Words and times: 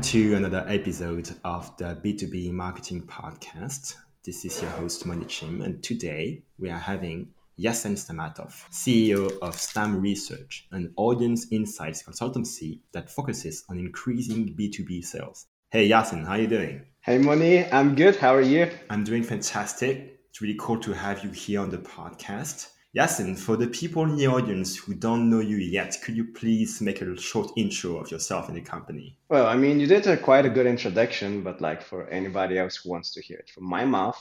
Welcome 0.00 0.12
to 0.12 0.34
another 0.34 0.64
episode 0.66 1.28
of 1.44 1.76
the 1.76 2.00
B2B 2.02 2.52
Marketing 2.52 3.02
Podcast. 3.02 3.96
This 4.24 4.46
is 4.46 4.62
your 4.62 4.70
host, 4.70 5.04
Moni 5.04 5.26
Chim, 5.26 5.60
and 5.60 5.82
today 5.82 6.42
we 6.58 6.70
are 6.70 6.78
having 6.78 7.28
Yassen 7.58 7.96
Stamatov, 7.96 8.66
CEO 8.70 9.38
of 9.40 9.60
Stam 9.60 10.00
Research, 10.00 10.66
an 10.72 10.94
audience 10.96 11.48
insights 11.52 12.02
consultancy 12.02 12.80
that 12.92 13.10
focuses 13.10 13.64
on 13.68 13.78
increasing 13.78 14.56
B2B 14.58 15.04
sales. 15.04 15.48
Hey 15.68 15.86
Yassen, 15.90 16.24
how 16.24 16.32
are 16.32 16.40
you 16.40 16.46
doing? 16.46 16.86
Hey 17.02 17.18
Moni, 17.18 17.70
I'm 17.70 17.94
good. 17.94 18.16
How 18.16 18.34
are 18.34 18.40
you? 18.40 18.70
I'm 18.88 19.04
doing 19.04 19.22
fantastic. 19.22 20.18
It's 20.30 20.40
really 20.40 20.56
cool 20.58 20.78
to 20.78 20.94
have 20.94 21.22
you 21.22 21.30
here 21.30 21.60
on 21.60 21.68
the 21.68 21.76
podcast. 21.76 22.70
Yassen, 22.92 23.38
for 23.38 23.56
the 23.56 23.68
people 23.68 24.02
in 24.02 24.16
the 24.16 24.26
audience 24.26 24.76
who 24.76 24.94
don't 24.94 25.30
know 25.30 25.38
you 25.38 25.58
yet, 25.58 25.96
could 26.02 26.16
you 26.16 26.24
please 26.24 26.80
make 26.80 27.00
a 27.00 27.16
short 27.16 27.52
intro 27.56 27.96
of 27.98 28.10
yourself 28.10 28.48
and 28.48 28.56
the 28.56 28.60
company? 28.60 29.16
Well, 29.28 29.46
I 29.46 29.54
mean, 29.54 29.78
you 29.78 29.86
did 29.86 30.08
a 30.08 30.16
quite 30.16 30.44
a 30.44 30.50
good 30.50 30.66
introduction, 30.66 31.42
but 31.42 31.60
like 31.60 31.82
for 31.82 32.08
anybody 32.08 32.58
else 32.58 32.76
who 32.76 32.90
wants 32.90 33.12
to 33.12 33.22
hear 33.22 33.38
it 33.38 33.48
from 33.48 33.64
my 33.64 33.84
mouth, 33.84 34.20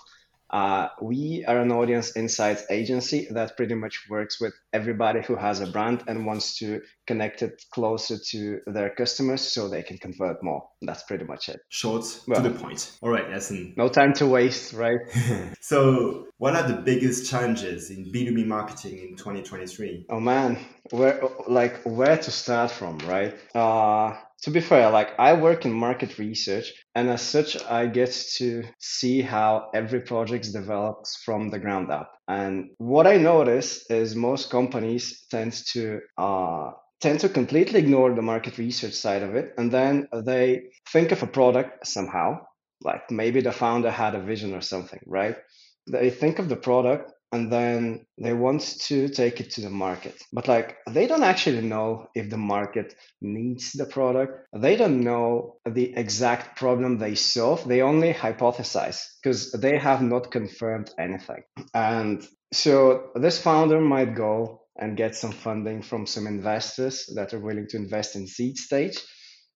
uh, 0.49 0.87
we 1.01 1.45
are 1.47 1.59
an 1.59 1.71
audience 1.71 2.15
insights 2.15 2.63
agency 2.69 3.27
that 3.31 3.55
pretty 3.55 3.75
much 3.75 4.07
works 4.09 4.41
with 4.41 4.53
everybody 4.73 5.21
who 5.21 5.35
has 5.35 5.61
a 5.61 5.67
brand 5.67 6.03
and 6.07 6.25
wants 6.25 6.57
to 6.57 6.81
connect 7.05 7.41
it 7.43 7.63
closer 7.71 8.17
to 8.17 8.59
their 8.65 8.89
customers 8.89 9.41
so 9.41 9.67
they 9.67 9.83
can 9.83 9.97
convert 9.97 10.43
more. 10.43 10.67
That's 10.81 11.03
pretty 11.03 11.25
much 11.25 11.49
it. 11.49 11.59
Short 11.69 12.03
well, 12.27 12.41
to 12.41 12.49
the 12.49 12.57
point. 12.57 12.91
All 13.01 13.09
right, 13.09 13.29
listen. 13.29 13.73
No 13.77 13.89
time 13.89 14.13
to 14.13 14.27
waste, 14.27 14.73
right? 14.73 14.99
so, 15.61 16.27
what 16.37 16.55
are 16.55 16.67
the 16.67 16.81
biggest 16.81 17.29
challenges 17.29 17.91
in 17.91 18.05
B2B 18.05 18.45
marketing 18.45 18.99
in 18.99 19.15
2023? 19.17 20.07
Oh 20.09 20.19
man, 20.19 20.57
where 20.89 21.21
like 21.47 21.81
where 21.83 22.17
to 22.17 22.31
start 22.31 22.71
from, 22.71 22.97
right? 22.99 23.37
Uh 23.53 24.15
to 24.43 24.51
be 24.51 24.61
fair, 24.61 24.89
like 24.89 25.19
I 25.19 25.33
work 25.33 25.65
in 25.65 25.73
market 25.73 26.17
research, 26.17 26.71
and 26.95 27.09
as 27.09 27.21
such, 27.21 27.61
I 27.63 27.87
get 27.87 28.11
to 28.37 28.63
see 28.79 29.21
how 29.21 29.69
every 29.73 30.01
project 30.01 30.51
develops 30.53 31.17
from 31.23 31.49
the 31.49 31.59
ground 31.59 31.91
up. 31.91 32.11
And 32.27 32.69
what 32.77 33.07
I 33.07 33.17
notice 33.17 33.89
is 33.89 34.15
most 34.15 34.49
companies 34.49 35.25
tend 35.29 35.53
to 35.73 35.99
uh, 36.17 36.71
tend 37.01 37.19
to 37.21 37.29
completely 37.29 37.79
ignore 37.79 38.13
the 38.13 38.21
market 38.21 38.57
research 38.57 38.93
side 38.93 39.23
of 39.23 39.35
it, 39.35 39.53
and 39.57 39.71
then 39.71 40.07
they 40.13 40.63
think 40.91 41.11
of 41.11 41.23
a 41.23 41.27
product 41.27 41.87
somehow, 41.87 42.39
like 42.83 43.11
maybe 43.11 43.41
the 43.41 43.51
founder 43.51 43.91
had 43.91 44.15
a 44.15 44.21
vision 44.21 44.53
or 44.53 44.61
something, 44.61 45.01
right? 45.05 45.35
They 45.91 46.09
think 46.09 46.39
of 46.39 46.49
the 46.49 46.55
product 46.55 47.11
and 47.31 47.51
then 47.51 48.05
they 48.17 48.33
want 48.33 48.61
to 48.61 49.07
take 49.09 49.39
it 49.39 49.51
to 49.51 49.61
the 49.61 49.69
market. 49.69 50.15
But 50.33 50.47
like 50.47 50.77
they 50.89 51.07
don't 51.07 51.23
actually 51.23 51.61
know 51.61 52.07
if 52.15 52.29
the 52.29 52.37
market 52.37 52.95
needs 53.21 53.71
the 53.73 53.85
product. 53.85 54.47
They 54.53 54.75
don't 54.75 55.01
know 55.01 55.57
the 55.65 55.95
exact 55.95 56.57
problem 56.57 56.97
they 56.97 57.15
solve. 57.15 57.67
They 57.67 57.81
only 57.81 58.13
hypothesize 58.13 59.03
because 59.21 59.51
they 59.51 59.77
have 59.77 60.01
not 60.01 60.31
confirmed 60.31 60.91
anything. 60.97 61.43
And 61.73 62.25
so 62.51 63.11
this 63.15 63.39
founder 63.39 63.79
might 63.79 64.15
go 64.15 64.63
and 64.77 64.97
get 64.97 65.15
some 65.15 65.31
funding 65.33 65.81
from 65.81 66.07
some 66.07 66.25
investors 66.25 67.05
that 67.15 67.33
are 67.33 67.39
willing 67.39 67.67
to 67.67 67.77
invest 67.77 68.15
in 68.15 68.25
seed 68.25 68.57
stage 68.57 68.97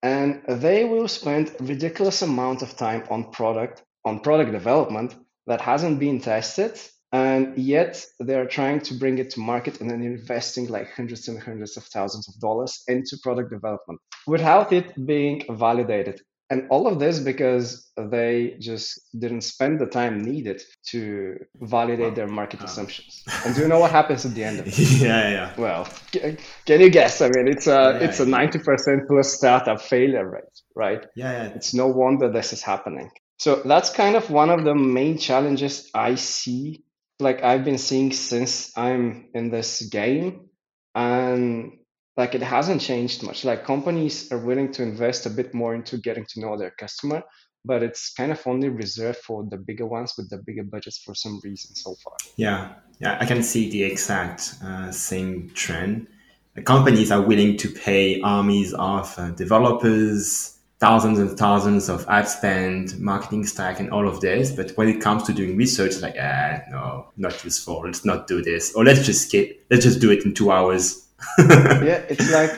and 0.03 0.41
they 0.47 0.83
will 0.83 1.07
spend 1.07 1.55
ridiculous 1.61 2.21
amount 2.21 2.61
of 2.61 2.75
time 2.75 3.03
on 3.09 3.31
product 3.31 3.81
on 4.05 4.19
product 4.19 4.51
development 4.51 5.15
that 5.47 5.61
hasn't 5.61 5.97
been 5.97 6.19
tested 6.19 6.77
and 7.13 7.55
yet 7.55 8.03
they're 8.19 8.47
trying 8.47 8.81
to 8.81 8.95
bring 8.95 9.19
it 9.19 9.29
to 9.29 9.39
market 9.39 9.79
and 9.79 9.89
then 9.89 10.01
investing 10.01 10.67
like 10.67 10.91
hundreds 10.91 11.27
and 11.27 11.39
hundreds 11.41 11.77
of 11.77 11.83
thousands 11.83 12.27
of 12.27 12.39
dollars 12.41 12.83
into 12.87 13.17
product 13.21 13.51
development 13.51 13.99
without 14.25 14.73
it 14.73 15.05
being 15.05 15.43
validated. 15.51 16.19
And 16.49 16.67
all 16.69 16.87
of 16.87 16.99
this 16.99 17.19
because 17.19 17.89
they 17.97 18.57
just 18.59 18.99
didn't 19.17 19.41
spend 19.41 19.79
the 19.79 19.85
time 19.85 20.21
needed 20.21 20.61
to 20.87 21.37
validate 21.61 22.15
their 22.15 22.27
market 22.27 22.63
assumptions. 22.63 23.23
And 23.45 23.55
do 23.55 23.61
you 23.61 23.67
know 23.67 23.79
what 23.79 23.91
happens 23.91 24.25
at 24.25 24.35
the 24.35 24.43
end 24.43 24.59
of 24.59 24.67
it? 24.67 24.77
Yeah 24.77 25.29
yeah 25.29 25.53
well 25.57 25.87
can 26.11 26.81
you 26.81 26.89
guess? 26.89 27.21
I 27.21 27.29
mean 27.29 27.47
it's 27.47 27.67
a 27.67 27.97
yeah, 27.99 28.07
it's 28.07 28.19
a 28.19 28.25
90% 28.25 29.07
plus 29.07 29.33
startup 29.33 29.81
failure 29.81 30.27
rate 30.27 30.43
right? 30.75 31.05
Yeah, 31.15 31.31
yeah. 31.31 31.49
It's 31.53 31.75
no 31.75 31.87
wonder 31.87 32.31
this 32.31 32.53
is 32.53 32.63
happening. 32.63 33.11
So 33.37 33.61
that's 33.63 33.89
kind 33.91 34.15
of 34.15 34.29
one 34.31 34.49
of 34.49 34.63
the 34.63 34.73
main 34.75 35.17
challenges 35.17 35.89
I 35.93 36.15
see 36.15 36.83
like 37.23 37.43
I've 37.43 37.65
been 37.65 37.77
seeing 37.77 38.11
since 38.11 38.77
I'm 38.77 39.29
in 39.33 39.49
this 39.49 39.81
game, 39.83 40.49
and 40.93 41.71
like 42.15 42.35
it 42.35 42.43
hasn't 42.43 42.81
changed 42.81 43.23
much. 43.23 43.43
Like 43.45 43.65
companies 43.65 44.31
are 44.31 44.37
willing 44.37 44.71
to 44.73 44.83
invest 44.83 45.25
a 45.25 45.29
bit 45.29 45.53
more 45.53 45.73
into 45.73 45.97
getting 45.97 46.25
to 46.29 46.39
know 46.41 46.57
their 46.57 46.71
customer, 46.71 47.23
but 47.65 47.81
it's 47.81 48.13
kind 48.13 48.31
of 48.31 48.45
only 48.45 48.69
reserved 48.69 49.19
for 49.19 49.45
the 49.49 49.57
bigger 49.57 49.85
ones 49.85 50.13
with 50.17 50.29
the 50.29 50.37
bigger 50.37 50.63
budgets 50.63 50.99
for 50.99 51.15
some 51.15 51.39
reason 51.43 51.75
so 51.75 51.95
far. 52.03 52.13
Yeah, 52.35 52.73
yeah, 52.99 53.17
I 53.19 53.25
can 53.25 53.41
see 53.41 53.69
the 53.69 53.83
exact 53.83 54.55
uh, 54.63 54.91
same 54.91 55.49
trend. 55.55 56.07
The 56.55 56.61
companies 56.61 57.11
are 57.11 57.21
willing 57.21 57.57
to 57.57 57.69
pay 57.69 58.21
armies 58.21 58.73
of 58.73 59.17
uh, 59.17 59.31
developers 59.31 60.52
thousands 60.83 61.17
and 61.17 61.37
thousands 61.39 61.87
of 61.87 62.05
ad 62.09 62.27
spend, 62.27 62.99
marketing 62.99 63.45
stack, 63.45 63.79
and 63.79 63.89
all 63.89 64.05
of 64.05 64.19
this. 64.19 64.51
But 64.51 64.71
when 64.71 64.89
it 64.89 64.99
comes 64.99 65.23
to 65.23 65.31
doing 65.33 65.55
research, 65.55 65.93
like, 66.01 66.17
ah, 66.19 66.59
no, 66.69 67.07
not 67.15 67.41
useful. 67.45 67.83
Let's 67.85 68.03
not 68.03 68.27
do 68.27 68.41
this, 68.41 68.73
or 68.75 68.83
let's 68.83 69.05
just 69.05 69.21
skip. 69.27 69.65
Let's 69.71 69.85
just 69.85 70.01
do 70.01 70.11
it 70.11 70.25
in 70.25 70.33
two 70.33 70.51
hours. 70.51 71.07
yeah, 71.39 72.01
it's 72.13 72.29
like, 72.39 72.51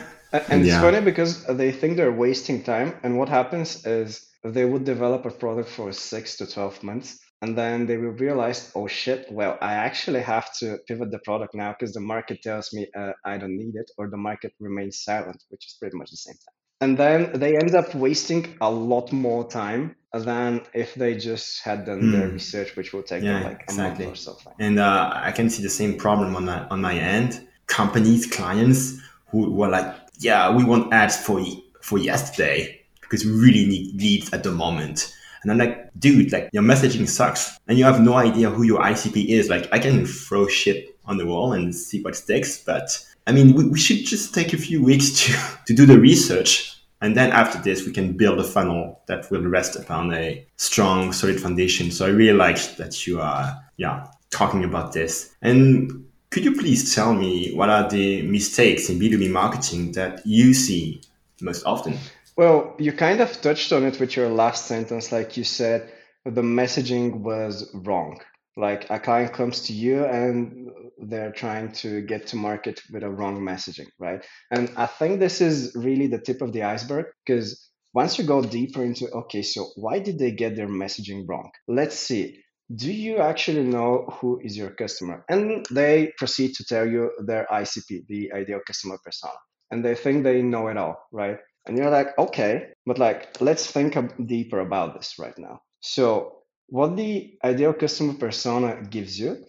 and 0.50 0.66
yeah. 0.66 0.72
it's 0.72 0.82
funny 0.86 1.00
because 1.10 1.44
they 1.60 1.70
think 1.70 1.96
they're 1.96 2.18
wasting 2.26 2.64
time, 2.64 2.94
and 3.04 3.16
what 3.16 3.28
happens 3.28 3.86
is 3.86 4.26
they 4.42 4.64
would 4.64 4.84
develop 4.84 5.24
a 5.24 5.30
product 5.30 5.68
for 5.68 5.92
six 5.92 6.36
to 6.38 6.44
twelve 6.54 6.82
months. 6.82 7.20
And 7.42 7.56
then 7.56 7.86
they 7.86 7.98
will 7.98 8.16
realize, 8.26 8.72
oh 8.74 8.88
shit, 8.88 9.26
well, 9.30 9.58
I 9.60 9.74
actually 9.74 10.22
have 10.22 10.48
to 10.60 10.78
pivot 10.88 11.10
the 11.10 11.18
product 11.18 11.54
now 11.54 11.70
because 11.74 11.92
the 11.92 12.00
market 12.00 12.38
tells 12.42 12.72
me 12.72 12.88
uh, 12.98 13.12
I 13.26 13.36
don't 13.36 13.56
need 13.62 13.74
it, 13.76 13.88
or 13.98 14.08
the 14.08 14.16
market 14.16 14.52
remains 14.58 15.04
silent, 15.04 15.40
which 15.50 15.64
is 15.68 15.76
pretty 15.78 15.96
much 15.98 16.10
the 16.10 16.16
same 16.16 16.34
thing 16.34 16.56
and 16.80 16.98
then 16.98 17.32
they 17.38 17.56
end 17.56 17.74
up 17.74 17.94
wasting 17.94 18.56
a 18.60 18.70
lot 18.70 19.12
more 19.12 19.48
time 19.48 19.96
than 20.12 20.62
if 20.72 20.94
they 20.94 21.14
just 21.16 21.62
had 21.62 21.84
done 21.84 22.00
mm. 22.00 22.12
their 22.12 22.28
research, 22.28 22.76
which 22.76 22.92
will 22.92 23.02
take 23.02 23.22
yeah, 23.22 23.34
them 23.34 23.44
like 23.44 23.62
exactly. 23.62 24.04
a 24.04 24.08
month 24.08 24.18
or 24.18 24.20
something. 24.20 24.52
And 24.58 24.78
uh, 24.78 25.12
I 25.14 25.32
can 25.32 25.50
see 25.50 25.62
the 25.62 25.70
same 25.70 25.96
problem 25.96 26.36
on 26.36 26.44
my 26.44 26.66
on 26.68 26.80
my 26.80 26.94
end. 26.94 27.46
Companies, 27.66 28.26
clients 28.26 28.98
who 29.28 29.50
were 29.50 29.68
like, 29.68 29.94
"Yeah, 30.18 30.54
we 30.54 30.64
want 30.64 30.92
ads 30.92 31.16
for 31.16 31.44
for 31.82 31.98
yesterday 31.98 32.80
because 33.00 33.24
we 33.24 33.32
really 33.32 33.66
need 33.66 34.00
leads 34.00 34.32
at 34.32 34.42
the 34.42 34.52
moment." 34.52 35.12
And 35.42 35.52
I'm 35.52 35.58
like, 35.58 35.90
dude, 35.98 36.32
like 36.32 36.48
your 36.52 36.64
messaging 36.64 37.06
sucks, 37.06 37.58
and 37.68 37.78
you 37.78 37.84
have 37.84 38.00
no 38.00 38.14
idea 38.14 38.50
who 38.50 38.64
your 38.64 38.80
ICP 38.80 39.28
is. 39.28 39.48
Like, 39.48 39.68
I 39.72 39.78
can 39.78 40.04
throw 40.04 40.48
shit 40.48 40.96
on 41.04 41.18
the 41.18 41.26
wall 41.26 41.52
and 41.52 41.72
see 41.72 42.02
what 42.02 42.16
sticks, 42.16 42.58
but 42.58 42.98
I 43.26 43.32
mean, 43.32 43.54
we, 43.54 43.68
we 43.68 43.78
should 43.78 44.04
just 44.06 44.34
take 44.34 44.52
a 44.52 44.58
few 44.58 44.82
weeks 44.82 45.26
to, 45.26 45.32
to 45.66 45.74
do 45.74 45.86
the 45.86 45.98
research. 45.98 46.72
And 47.00 47.16
then 47.16 47.30
after 47.32 47.58
this, 47.58 47.84
we 47.84 47.92
can 47.92 48.16
build 48.16 48.38
a 48.38 48.44
funnel 48.44 49.02
that 49.06 49.30
will 49.30 49.42
rest 49.42 49.76
upon 49.76 50.14
a 50.14 50.46
strong, 50.56 51.12
solid 51.12 51.40
foundation. 51.40 51.90
So 51.90 52.06
I 52.06 52.10
really 52.10 52.36
like 52.36 52.76
that 52.76 53.06
you 53.06 53.20
are, 53.20 53.54
yeah, 53.76 54.06
talking 54.30 54.64
about 54.64 54.92
this. 54.92 55.34
And 55.42 56.06
could 56.30 56.44
you 56.44 56.56
please 56.56 56.94
tell 56.94 57.12
me 57.12 57.54
what 57.54 57.68
are 57.68 57.88
the 57.88 58.22
mistakes 58.22 58.88
in 58.88 58.98
B2B 58.98 59.30
marketing 59.30 59.92
that 59.92 60.26
you 60.26 60.54
see 60.54 61.02
most 61.40 61.64
often? 61.66 61.98
Well, 62.36 62.74
you 62.78 62.92
kind 62.92 63.20
of 63.20 63.40
touched 63.40 63.72
on 63.72 63.84
it 63.84 64.00
with 64.00 64.16
your 64.16 64.28
last 64.28 64.66
sentence. 64.66 65.12
Like 65.12 65.36
you 65.36 65.44
said, 65.44 65.92
the 66.24 66.42
messaging 66.42 67.20
was 67.20 67.70
wrong 67.74 68.20
like 68.56 68.88
a 68.90 68.98
client 68.98 69.32
comes 69.32 69.60
to 69.62 69.72
you 69.72 70.04
and 70.04 70.70
they're 70.98 71.32
trying 71.32 71.72
to 71.72 72.00
get 72.02 72.26
to 72.28 72.36
market 72.36 72.80
with 72.92 73.02
a 73.02 73.10
wrong 73.10 73.40
messaging 73.40 73.88
right? 73.98 74.24
And 74.50 74.70
i 74.76 74.86
think 74.86 75.20
this 75.20 75.40
is 75.40 75.72
really 75.74 76.06
the 76.06 76.20
tip 76.20 76.42
of 76.42 76.52
the 76.52 76.62
iceberg 76.62 77.06
because 77.24 77.70
once 77.94 78.18
you 78.18 78.24
go 78.24 78.42
deeper 78.42 78.84
into 78.84 79.10
okay 79.10 79.42
so 79.42 79.66
why 79.76 79.98
did 79.98 80.18
they 80.18 80.30
get 80.30 80.56
their 80.56 80.68
messaging 80.68 81.24
wrong? 81.28 81.50
Let's 81.66 81.98
see. 81.98 82.38
Do 82.74 82.92
you 82.92 83.18
actually 83.18 83.62
know 83.62 84.06
who 84.20 84.40
is 84.42 84.56
your 84.56 84.70
customer? 84.70 85.24
And 85.28 85.64
they 85.70 86.12
proceed 86.18 86.54
to 86.56 86.64
tell 86.64 86.86
you 86.86 87.10
their 87.24 87.46
icp 87.50 88.06
the 88.08 88.32
ideal 88.32 88.60
customer 88.66 88.98
persona 89.04 89.38
and 89.70 89.84
they 89.84 89.94
think 89.94 90.24
they 90.24 90.42
know 90.42 90.68
it 90.68 90.76
all 90.76 90.96
right? 91.12 91.38
And 91.66 91.76
you're 91.76 91.90
like 91.90 92.18
okay 92.18 92.68
but 92.84 92.98
like 92.98 93.40
let's 93.40 93.70
think 93.70 93.96
deeper 94.26 94.60
about 94.60 94.94
this 94.94 95.14
right 95.18 95.38
now. 95.38 95.60
So 95.80 96.32
what 96.68 96.96
the 96.96 97.34
ideal 97.44 97.72
customer 97.72 98.14
persona 98.14 98.82
gives 98.82 99.18
you 99.18 99.44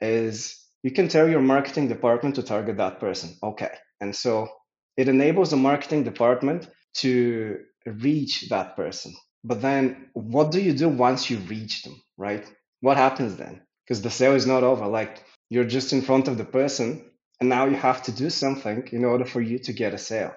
is 0.00 0.67
you 0.88 0.94
can 0.94 1.08
tell 1.08 1.28
your 1.28 1.42
marketing 1.42 1.86
department 1.86 2.36
to 2.36 2.42
target 2.42 2.78
that 2.78 2.98
person. 2.98 3.36
Okay. 3.42 3.74
And 4.00 4.16
so 4.16 4.48
it 4.96 5.06
enables 5.06 5.50
the 5.50 5.58
marketing 5.58 6.02
department 6.02 6.66
to 7.02 7.58
reach 7.84 8.48
that 8.48 8.74
person. 8.74 9.12
But 9.44 9.60
then 9.60 10.08
what 10.14 10.50
do 10.50 10.62
you 10.62 10.72
do 10.72 10.88
once 10.88 11.28
you 11.28 11.36
reach 11.40 11.82
them, 11.82 12.00
right? 12.16 12.50
What 12.80 12.96
happens 12.96 13.36
then? 13.36 13.60
Because 13.84 14.00
the 14.00 14.08
sale 14.08 14.34
is 14.34 14.46
not 14.46 14.62
over. 14.62 14.86
Like 14.86 15.22
you're 15.50 15.72
just 15.76 15.92
in 15.92 16.00
front 16.00 16.26
of 16.26 16.38
the 16.38 16.46
person 16.46 17.04
and 17.38 17.50
now 17.50 17.66
you 17.66 17.76
have 17.76 18.02
to 18.04 18.12
do 18.12 18.30
something 18.30 18.88
in 18.90 19.04
order 19.04 19.26
for 19.26 19.42
you 19.42 19.58
to 19.58 19.74
get 19.74 19.92
a 19.92 19.98
sale. 19.98 20.32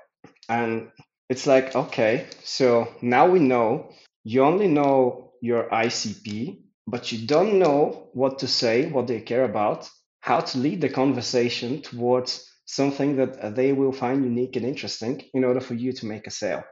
And 0.50 0.92
it's 1.30 1.48
like, 1.48 1.74
okay, 1.78 2.28
so 2.44 2.94
now 3.02 3.30
we 3.30 3.40
know 3.40 3.94
you 4.26 4.44
only 4.44 4.68
know 4.68 5.32
your 5.42 5.70
ICP, 5.70 6.60
but 6.88 7.14
you 7.14 7.26
don't 7.26 7.58
know 7.58 8.10
what 8.12 8.40
to 8.40 8.48
say, 8.50 8.92
what 8.92 9.08
they 9.08 9.22
care 9.22 9.46
about, 9.46 9.90
how 10.22 10.40
to 10.40 10.58
lead 10.58 10.82
the 10.82 10.90
conversation 10.90 11.82
towards 11.82 12.48
something 12.66 13.18
that 13.18 13.56
they 13.56 13.74
will 13.74 13.92
find 13.92 14.24
unique 14.24 14.56
and 14.56 14.66
interesting 14.66 15.22
in 15.34 15.44
order 15.44 15.60
for 15.60 15.74
you 15.74 15.92
to 15.92 16.06
make 16.06 16.26
a 16.26 16.32
sale. 16.32 16.64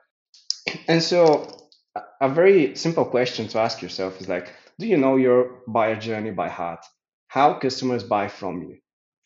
And 0.88 1.04
so, 1.04 1.70
a 2.22 2.30
very 2.30 2.76
simple 2.76 3.06
question 3.06 3.48
to 3.50 3.60
ask 3.60 3.82
yourself 3.82 4.22
is 4.22 4.30
like, 4.30 4.54
do 4.78 4.88
you 4.88 4.98
know 4.98 5.18
your 5.18 5.62
buyer 5.68 5.96
journey 5.96 6.32
by 6.32 6.48
heart? 6.48 6.86
How 7.28 7.56
customers 7.56 8.04
buy 8.04 8.28
from 8.28 8.62
you? 8.64 8.78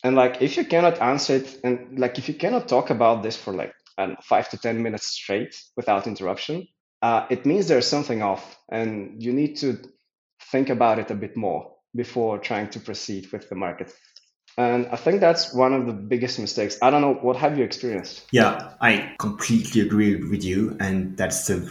And 0.03 0.15
like, 0.15 0.41
if 0.41 0.57
you 0.57 0.65
cannot 0.65 1.01
answer 1.01 1.35
it, 1.35 1.59
and 1.63 1.99
like, 1.99 2.17
if 2.17 2.27
you 2.27 2.33
cannot 2.33 2.67
talk 2.67 2.89
about 2.89 3.23
this 3.23 3.37
for 3.37 3.53
like, 3.53 3.73
I 3.97 4.05
don't 4.05 4.13
know, 4.13 4.21
five 4.23 4.49
to 4.49 4.57
10 4.57 4.81
minutes 4.81 5.07
straight 5.07 5.55
without 5.77 6.07
interruption, 6.07 6.67
uh, 7.01 7.27
it 7.29 7.45
means 7.45 7.67
there's 7.67 7.87
something 7.87 8.21
off 8.21 8.57
and 8.71 9.21
you 9.21 9.33
need 9.33 9.57
to 9.57 9.77
think 10.51 10.69
about 10.69 10.99
it 10.99 11.11
a 11.11 11.15
bit 11.15 11.37
more 11.37 11.73
before 11.95 12.39
trying 12.39 12.69
to 12.69 12.79
proceed 12.79 13.31
with 13.31 13.49
the 13.49 13.55
market. 13.55 13.93
And 14.57 14.87
I 14.87 14.95
think 14.97 15.19
that's 15.19 15.53
one 15.53 15.73
of 15.73 15.85
the 15.87 15.93
biggest 15.93 16.39
mistakes. 16.39 16.77
I 16.81 16.89
don't 16.91 17.01
know, 17.01 17.15
what 17.15 17.35
have 17.37 17.57
you 17.57 17.63
experienced? 17.63 18.25
Yeah, 18.31 18.73
I 18.81 19.15
completely 19.19 19.81
agree 19.81 20.15
with 20.15 20.43
you, 20.43 20.77
and 20.79 21.17
that's 21.17 21.49
a 21.49 21.67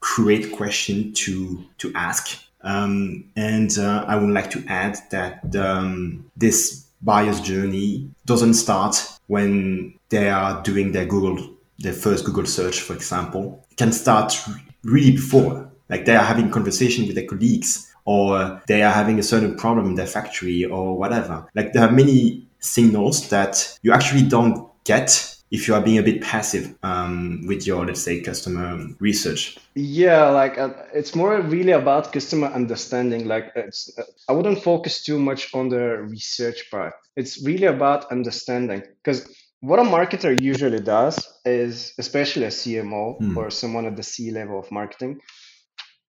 great 0.00 0.52
question 0.52 1.12
to 1.12 1.64
to 1.78 1.92
ask. 1.94 2.38
Um, 2.62 3.24
and 3.36 3.78
uh, 3.78 4.04
I 4.08 4.16
would 4.16 4.30
like 4.30 4.50
to 4.50 4.64
add 4.66 4.98
that 5.10 5.54
um, 5.54 6.28
this 6.36 6.86
buyer's 7.02 7.40
journey 7.40 8.10
doesn't 8.24 8.54
start 8.54 8.96
when 9.28 9.94
they 10.08 10.28
are 10.28 10.62
doing 10.62 10.92
their 10.92 11.06
Google, 11.06 11.54
their 11.78 11.92
first 11.92 12.24
Google 12.24 12.46
search, 12.46 12.80
for 12.80 12.94
example. 12.94 13.64
It 13.70 13.76
can 13.76 13.92
start 13.92 14.36
really 14.82 15.12
before, 15.12 15.70
like 15.88 16.06
they 16.06 16.16
are 16.16 16.24
having 16.24 16.50
conversation 16.50 17.06
with 17.06 17.14
their 17.14 17.26
colleagues 17.26 17.94
or 18.06 18.62
they 18.66 18.82
are 18.82 18.92
having 18.92 19.18
a 19.18 19.22
certain 19.22 19.56
problem 19.56 19.86
in 19.86 19.94
their 19.96 20.06
factory 20.06 20.64
or 20.64 20.96
whatever. 20.96 21.46
Like 21.54 21.72
there 21.72 21.82
are 21.82 21.92
many 21.92 22.46
signals 22.60 23.28
that 23.28 23.78
you 23.82 23.92
actually 23.92 24.22
don't 24.22 24.70
get 24.84 25.36
if 25.50 25.68
you 25.68 25.74
are 25.74 25.80
being 25.80 25.98
a 25.98 26.02
bit 26.02 26.20
passive 26.22 26.74
um, 26.82 27.44
with 27.46 27.66
your, 27.66 27.86
let's 27.86 28.00
say, 28.02 28.20
customer 28.20 28.84
research. 28.98 29.56
Yeah, 29.74 30.28
like 30.30 30.58
uh, 30.58 30.70
it's 30.92 31.14
more 31.14 31.40
really 31.40 31.72
about 31.72 32.12
customer 32.12 32.48
understanding. 32.48 33.28
Like 33.28 33.52
it's, 33.54 33.96
uh, 33.96 34.02
I 34.28 34.32
wouldn't 34.32 34.62
focus 34.62 35.04
too 35.04 35.18
much 35.18 35.54
on 35.54 35.68
the 35.68 35.98
research 36.02 36.68
part. 36.70 36.94
It's 37.16 37.44
really 37.44 37.66
about 37.66 38.10
understanding 38.10 38.82
because 39.02 39.28
what 39.60 39.78
a 39.78 39.82
marketer 39.82 40.38
usually 40.40 40.80
does 40.80 41.16
is, 41.44 41.94
especially 41.98 42.44
a 42.44 42.50
CMO 42.50 43.18
Hmm. 43.18 43.38
or 43.38 43.50
someone 43.50 43.86
at 43.86 43.96
the 43.96 44.02
C 44.02 44.30
level 44.32 44.58
of 44.58 44.70
marketing. 44.72 45.20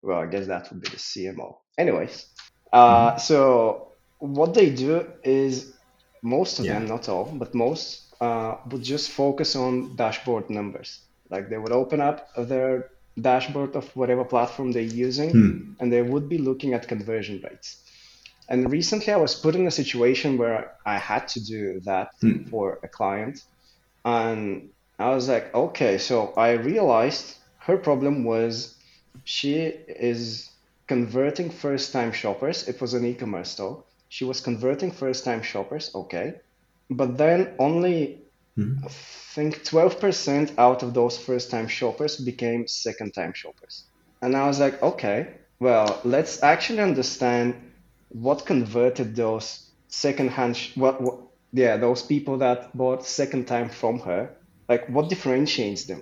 Well, 0.01 0.19
I 0.19 0.27
guess 0.27 0.47
that 0.47 0.69
would 0.69 0.81
be 0.81 0.89
the 0.89 0.97
CMO. 0.97 1.55
Anyways, 1.77 2.27
uh, 2.71 3.17
so 3.17 3.93
what 4.19 4.53
they 4.53 4.69
do 4.69 5.05
is 5.23 5.79
most 6.21 6.59
of 6.59 6.67
Yeah. 6.67 6.69
them, 6.69 6.85
not 6.85 7.09
all, 7.09 7.25
but 7.25 7.53
most, 7.55 8.13
uh, 8.21 8.55
would 8.69 8.83
just 8.83 9.09
focus 9.11 9.55
on 9.55 9.95
dashboard 9.95 10.49
numbers. 10.49 11.01
Like 11.29 11.49
they 11.49 11.57
would 11.57 11.71
open 11.71 11.99
up 12.01 12.27
their 12.37 12.89
dashboard 13.19 13.75
of 13.75 13.95
whatever 13.95 14.23
platform 14.25 14.71
they're 14.71 14.81
using 15.07 15.31
Hmm. 15.31 15.75
and 15.79 15.91
they 15.91 16.01
would 16.01 16.29
be 16.29 16.37
looking 16.37 16.73
at 16.73 16.87
conversion 16.87 17.41
rates. 17.43 17.83
And 18.49 18.71
recently 18.71 19.13
I 19.13 19.17
was 19.17 19.35
put 19.35 19.55
in 19.55 19.67
a 19.67 19.71
situation 19.71 20.37
where 20.37 20.73
I 20.85 20.97
had 20.97 21.27
to 21.29 21.41
do 21.43 21.81
that 21.85 22.09
Hmm. 22.21 22.47
for 22.49 22.79
a 22.83 22.87
client. 22.89 23.39
And 24.05 24.69
I 24.99 25.09
was 25.15 25.29
like, 25.29 25.53
okay, 25.53 25.97
so 25.97 26.33
I 26.35 26.51
realized 26.51 27.35
her 27.61 27.77
problem 27.77 28.23
was 28.25 28.77
she 29.25 29.55
is 29.55 30.52
converting 30.93 31.49
first 31.51 31.91
time 31.93 32.11
shoppers. 32.11 32.67
It 32.67 32.81
was 32.81 32.93
an 32.93 33.05
e 33.05 33.13
commerce 33.15 33.51
store. 33.51 33.85
She 34.09 34.25
was 34.25 34.41
converting 34.41 34.91
first 34.91 35.25
time 35.25 35.41
shoppers, 35.43 35.91
okay. 35.95 36.27
But 36.89 37.17
then 37.17 37.55
only 37.59 38.23
Mhm. 38.59 38.85
I 38.85 38.89
think 39.35 39.63
12% 39.63 40.53
out 40.57 40.83
of 40.83 40.93
those 40.93 41.17
first 41.17 41.49
time 41.51 41.67
shoppers 41.67 42.17
became 42.17 42.67
second 42.67 43.13
time 43.13 43.33
shoppers. 43.33 43.89
And 44.21 44.35
I 44.35 44.47
was 44.47 44.59
like, 44.59 44.81
okay, 44.81 45.19
well, 45.59 46.01
let's 46.03 46.43
actually 46.43 46.79
understand 46.81 47.55
what 48.09 48.45
converted 48.45 49.15
those 49.15 49.71
second 49.87 50.29
hand, 50.31 50.57
sh- 50.57 50.77
what, 50.77 51.01
what, 51.01 51.19
yeah, 51.51 51.77
those 51.77 52.03
people 52.03 52.37
that 52.39 52.75
bought 52.77 53.05
second 53.05 53.47
time 53.47 53.69
from 53.69 53.99
her. 54.01 54.37
Like, 54.73 54.87
what 54.95 55.09
differentiates 55.09 55.85
them? 55.85 56.01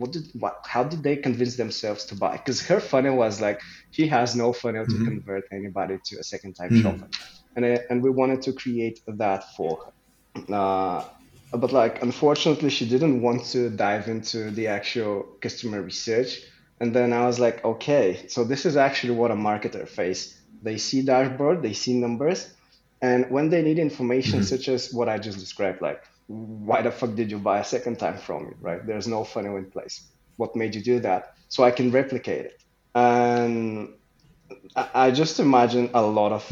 What 0.00 0.12
did, 0.12 0.24
what, 0.42 0.54
how 0.74 0.84
did 0.84 1.02
they 1.02 1.16
convince 1.16 1.56
themselves 1.56 2.04
to 2.06 2.14
buy? 2.16 2.34
Because 2.38 2.60
her 2.70 2.80
funnel 2.80 3.16
was 3.16 3.40
like, 3.40 3.60
she 3.90 4.04
has 4.08 4.36
no 4.36 4.52
funnel 4.52 4.86
to 4.86 4.98
Mhm. 4.98 5.04
convert 5.08 5.44
anybody 5.52 5.96
to 6.06 6.14
a 6.18 6.24
second 6.24 6.54
time 6.54 6.72
Mhm. 6.72 6.82
shopper. 6.82 7.08
And, 7.56 7.64
I, 7.66 7.80
and 7.90 8.02
we 8.02 8.10
wanted 8.10 8.42
to 8.42 8.52
create 8.52 8.98
that 9.24 9.42
for 9.56 9.72
her. 9.84 9.92
Uh, 10.54 11.04
but 11.52 11.72
like 11.72 12.02
unfortunately 12.02 12.70
she 12.70 12.88
didn't 12.88 13.20
want 13.22 13.44
to 13.44 13.70
dive 13.70 14.08
into 14.08 14.50
the 14.50 14.66
actual 14.68 15.24
customer 15.42 15.82
research 15.82 16.38
and 16.80 16.94
then 16.96 17.12
i 17.12 17.26
was 17.26 17.38
like 17.38 17.62
okay 17.64 18.26
so 18.28 18.44
this 18.44 18.64
is 18.64 18.76
actually 18.76 19.14
what 19.14 19.30
a 19.30 19.34
marketer 19.36 19.86
face 19.88 20.34
they 20.62 20.78
see 20.78 21.02
dashboard 21.02 21.62
they 21.62 21.74
see 21.74 21.94
numbers 22.00 22.54
and 23.02 23.30
when 23.30 23.50
they 23.50 23.62
need 23.62 23.78
information 23.78 24.42
Mhm. 24.42 24.44
such 24.44 24.68
as 24.68 24.92
what 24.92 25.08
i 25.08 25.18
just 25.18 25.38
described 25.38 25.82
like 25.82 26.02
why 26.68 26.80
the 26.82 26.90
fuck 26.90 27.14
did 27.14 27.30
you 27.30 27.38
buy 27.38 27.58
a 27.58 27.64
second 27.64 27.98
time 27.98 28.18
from 28.18 28.46
me 28.46 28.52
right? 28.60 28.84
There's 28.86 29.06
no 29.06 29.24
funnel 29.24 29.56
in 29.56 29.66
place. 29.70 30.02
What 30.36 30.56
made 30.56 30.74
you 30.74 30.82
do 30.82 31.00
that? 31.00 31.34
So 31.48 31.64
i 31.64 31.70
can 31.70 31.90
replicate 31.90 32.46
it. 32.46 32.60
And 32.94 33.90
I 34.76 35.10
just 35.10 35.40
imagine 35.40 35.90
a 35.94 36.02
lot 36.02 36.32
of 36.32 36.42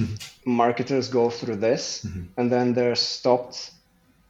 marketers 0.44 1.08
go 1.08 1.30
through 1.30 1.56
this 1.56 2.04
Mhm. 2.04 2.28
and 2.36 2.46
then 2.52 2.74
they're 2.74 2.94
stopped 2.96 3.70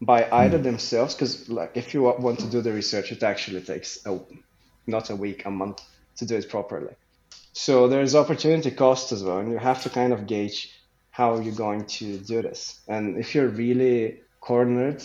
by 0.01 0.21
either 0.43 0.59
themselves 0.59 1.15
because 1.15 1.49
like 1.49 1.73
if 1.75 1.93
you 1.95 2.03
want 2.03 2.39
to 2.41 2.47
do 2.47 2.61
the 2.63 2.73
research 2.73 3.13
it 3.13 3.23
actually 3.23 3.61
takes 3.61 3.89
a, 4.07 4.19
not 4.87 5.11
a 5.11 5.17
week 5.17 5.45
a 5.47 5.51
month 5.51 5.79
to 6.17 6.25
do 6.25 6.37
it 6.37 6.49
properly. 6.49 6.95
So 7.53 7.89
there's 7.89 8.15
opportunity 8.15 8.71
cost 8.71 9.13
as 9.13 9.23
well 9.25 9.39
and 9.39 9.51
you 9.53 9.59
have 9.59 9.83
to 9.83 9.91
kind 9.91 10.13
of 10.13 10.27
gauge 10.27 10.59
how 11.11 11.39
you're 11.41 11.55
going 11.67 11.85
to 11.99 12.07
do 12.19 12.41
this. 12.43 12.81
And 12.89 13.19
if 13.19 13.35
you're 13.35 13.49
really 13.49 14.21
cornered 14.41 15.03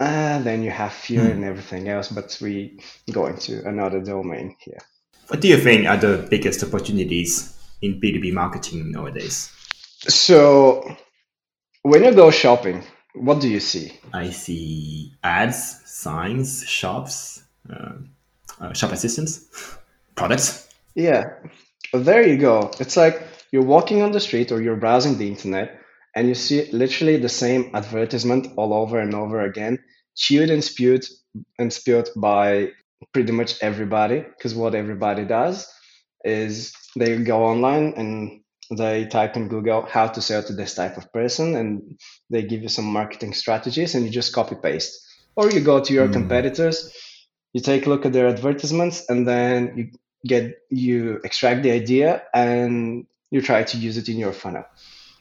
uh, 0.00 0.38
then 0.42 0.62
you 0.62 0.70
have 0.70 0.92
fear 0.92 1.22
Hmm. 1.22 1.30
and 1.32 1.44
everything 1.44 1.88
else 1.88 2.08
but 2.08 2.36
we 2.40 2.78
go 3.12 3.26
into 3.26 3.66
another 3.66 4.00
domain 4.00 4.56
here 4.64 4.78
What 5.28 5.40
do 5.40 5.48
you 5.48 5.58
think 5.58 5.86
are 5.88 5.96
the 5.96 6.26
biggest 6.30 6.62
opportunities 6.62 7.54
in 7.82 8.00
B2B 8.00 8.32
marketing 8.32 8.90
nowadays? 8.92 9.50
so 10.08 10.94
when 11.82 12.04
you 12.04 12.12
go 12.14 12.30
shopping 12.30 12.82
what 13.14 13.40
do 13.40 13.48
you 13.48 13.60
see 13.60 13.92
I 14.12 14.30
see 14.30 15.12
ads, 15.24 15.80
signs, 15.86 16.64
shops, 16.68 17.42
uh, 17.72 17.92
uh, 18.60 18.72
shop 18.72 18.92
assistants, 18.92 19.46
products. 20.14 20.68
Yeah, 20.94 21.24
there 21.92 22.26
you 22.26 22.36
go. 22.38 22.70
It's 22.80 22.96
like 22.96 23.22
you're 23.52 23.64
walking 23.76 24.02
on 24.02 24.12
the 24.12 24.20
street 24.20 24.52
or 24.52 24.60
you're 24.62 24.76
browsing 24.76 25.18
the 25.18 25.28
internet 25.28 25.80
and 26.16 26.26
you 26.28 26.34
see 26.34 26.70
literally 26.72 27.18
the 27.18 27.28
same 27.28 27.70
advertisement 27.74 28.48
all 28.56 28.72
over 28.72 28.98
and 28.98 29.14
over 29.14 29.42
again, 29.42 29.78
chewed 30.16 30.50
and 30.50 30.64
spewed 30.64 31.04
and 31.58 31.70
spewed 31.72 32.08
by 32.16 32.70
pretty 33.12 33.32
much 33.32 33.62
everybody. 33.62 34.20
Because 34.22 34.54
what 34.54 34.74
everybody 34.74 35.26
does 35.26 35.70
is 36.24 36.72
they 36.96 37.18
go 37.18 37.44
online 37.44 37.92
and 37.98 38.40
they 38.76 39.06
type 39.06 39.36
in 39.36 39.48
Google 39.48 39.82
how 39.82 40.08
to 40.08 40.22
sell 40.22 40.42
to 40.42 40.54
this 40.54 40.74
type 40.74 40.96
of 40.96 41.12
person 41.12 41.54
and 41.54 41.98
they 42.30 42.42
give 42.42 42.62
you 42.62 42.68
some 42.68 42.86
marketing 42.86 43.34
strategies 43.34 43.94
and 43.94 44.04
you 44.04 44.10
just 44.10 44.32
copy 44.32 44.56
paste. 44.60 44.98
Or 45.36 45.50
you 45.50 45.60
go 45.60 45.80
to 45.80 45.92
your 45.92 46.08
Mm. 46.08 46.14
competitors, 46.14 46.90
you 47.52 47.60
take 47.60 47.86
a 47.86 47.90
look 47.90 48.06
at 48.06 48.14
their 48.14 48.26
advertisements 48.28 49.04
and 49.10 49.28
then 49.28 49.74
you 49.76 49.90
get 50.26 50.54
you 50.70 51.20
extract 51.24 51.62
the 51.62 51.70
idea 51.72 52.22
and 52.34 53.04
you 53.30 53.42
try 53.42 53.62
to 53.64 53.76
use 53.76 53.98
it 53.98 54.08
in 54.08 54.16
your 54.16 54.32
funnel. 54.32 54.64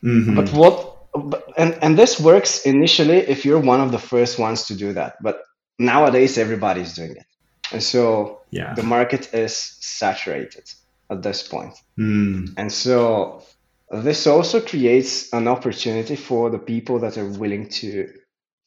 Mhm. 0.06 0.36
But 0.36 0.50
what 0.54 0.96
but, 1.14 1.44
and 1.58 1.78
and 1.82 1.98
this 1.98 2.20
works 2.20 2.66
initially 2.66 3.18
if 3.18 3.46
you're 3.46 3.60
one 3.60 3.82
of 3.82 3.92
the 3.92 4.00
first 4.00 4.38
ones 4.38 4.68
to 4.68 4.76
do 4.76 4.94
that. 4.94 5.16
But 5.22 5.42
nowadays 5.80 6.38
everybody's 6.38 6.94
doing 6.94 7.12
it. 7.12 7.26
And 7.72 7.82
so 7.82 8.42
yeah. 8.52 8.74
the 8.74 8.84
market 8.84 9.34
is 9.34 9.56
saturated 9.82 10.70
at 11.10 11.24
this 11.24 11.48
point. 11.48 11.74
Mm. 12.00 12.54
And 12.58 12.72
so 12.72 13.44
this 13.90 14.28
also 14.28 14.62
creates 14.62 15.32
an 15.34 15.48
opportunity 15.48 16.16
for 16.16 16.50
the 16.50 16.60
people 16.60 17.00
that 17.00 17.18
are 17.18 17.28
willing 17.28 17.70
to 17.70 18.12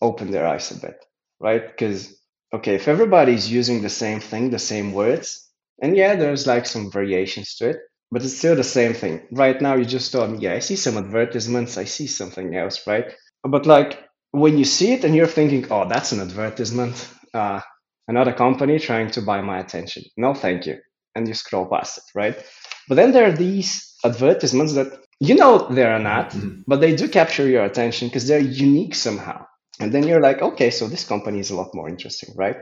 open 0.01 0.31
their 0.31 0.47
eyes 0.47 0.71
a 0.71 0.81
bit, 0.81 1.05
right? 1.41 1.67
Because, 1.67 2.17
okay, 2.53 2.75
if 2.75 2.89
everybody's 2.89 3.51
using 3.51 3.83
the 3.83 3.89
same 3.89 4.21
thing, 4.21 4.51
the 4.51 4.59
same 4.59 4.93
words, 4.93 5.49
and 5.81 5.97
yeah, 5.97 6.15
there's 6.17 6.47
like 6.47 6.67
some 6.67 6.91
variations 6.91 7.57
to 7.57 7.71
it, 7.71 7.79
but 8.11 8.23
it's 8.23 8.39
still 8.39 8.57
the 8.57 8.65
same 8.65 8.95
thing. 8.95 9.27
Right 9.31 9.61
now, 9.61 9.75
you 9.75 9.85
just 9.85 10.13
told 10.13 10.31
me, 10.31 10.39
yeah, 10.39 10.55
I 10.55 10.61
see 10.61 10.77
some 10.77 10.97
advertisements, 10.97 11.77
I 11.77 11.85
see 11.85 12.07
something 12.07 12.55
else, 12.55 12.87
right? 12.87 13.13
But 13.43 13.67
like 13.67 14.03
when 14.31 14.59
you 14.59 14.65
see 14.65 14.93
it 14.93 15.05
and 15.05 15.15
you're 15.15 15.27
thinking, 15.27 15.67
oh, 15.71 15.89
that's 15.89 16.13
an 16.13 16.21
advertisement, 16.21 17.09
uh, 17.35 17.61
another 18.07 18.33
company 18.33 18.79
trying 18.79 19.11
to 19.13 19.23
buy 19.23 19.41
my 19.41 19.59
attention. 19.59 20.05
No, 20.17 20.35
thank 20.35 20.67
you. 20.67 20.79
And 21.15 21.27
you 21.27 21.35
scroll 21.35 21.67
past 21.67 21.99
it, 21.99 22.05
right? 22.15 22.37
But 22.89 22.95
then 22.95 23.13
there 23.13 23.27
are 23.27 23.33
these 23.33 23.95
advertisements 24.05 24.75
that 24.75 25.01
you 25.21 25.35
know 25.35 25.67
they're 25.69 25.99
not, 25.99 26.31
mm-hmm. 26.31 26.63
but 26.67 26.81
they 26.81 26.95
do 26.95 27.09
capture 27.09 27.49
your 27.49 27.65
attention 27.65 28.09
because 28.09 28.27
they're 28.27 28.39
unique 28.39 28.95
somehow. 28.95 29.45
And 29.81 29.93
then 29.93 30.07
you're 30.07 30.21
like, 30.21 30.43
okay, 30.43 30.71
so 30.71 30.89
this 30.89 31.05
company 31.05 31.39
is 31.39 31.51
a 31.51 31.57
lot 31.57 31.75
more 31.75 31.89
interesting, 31.89 32.35
right? 32.37 32.57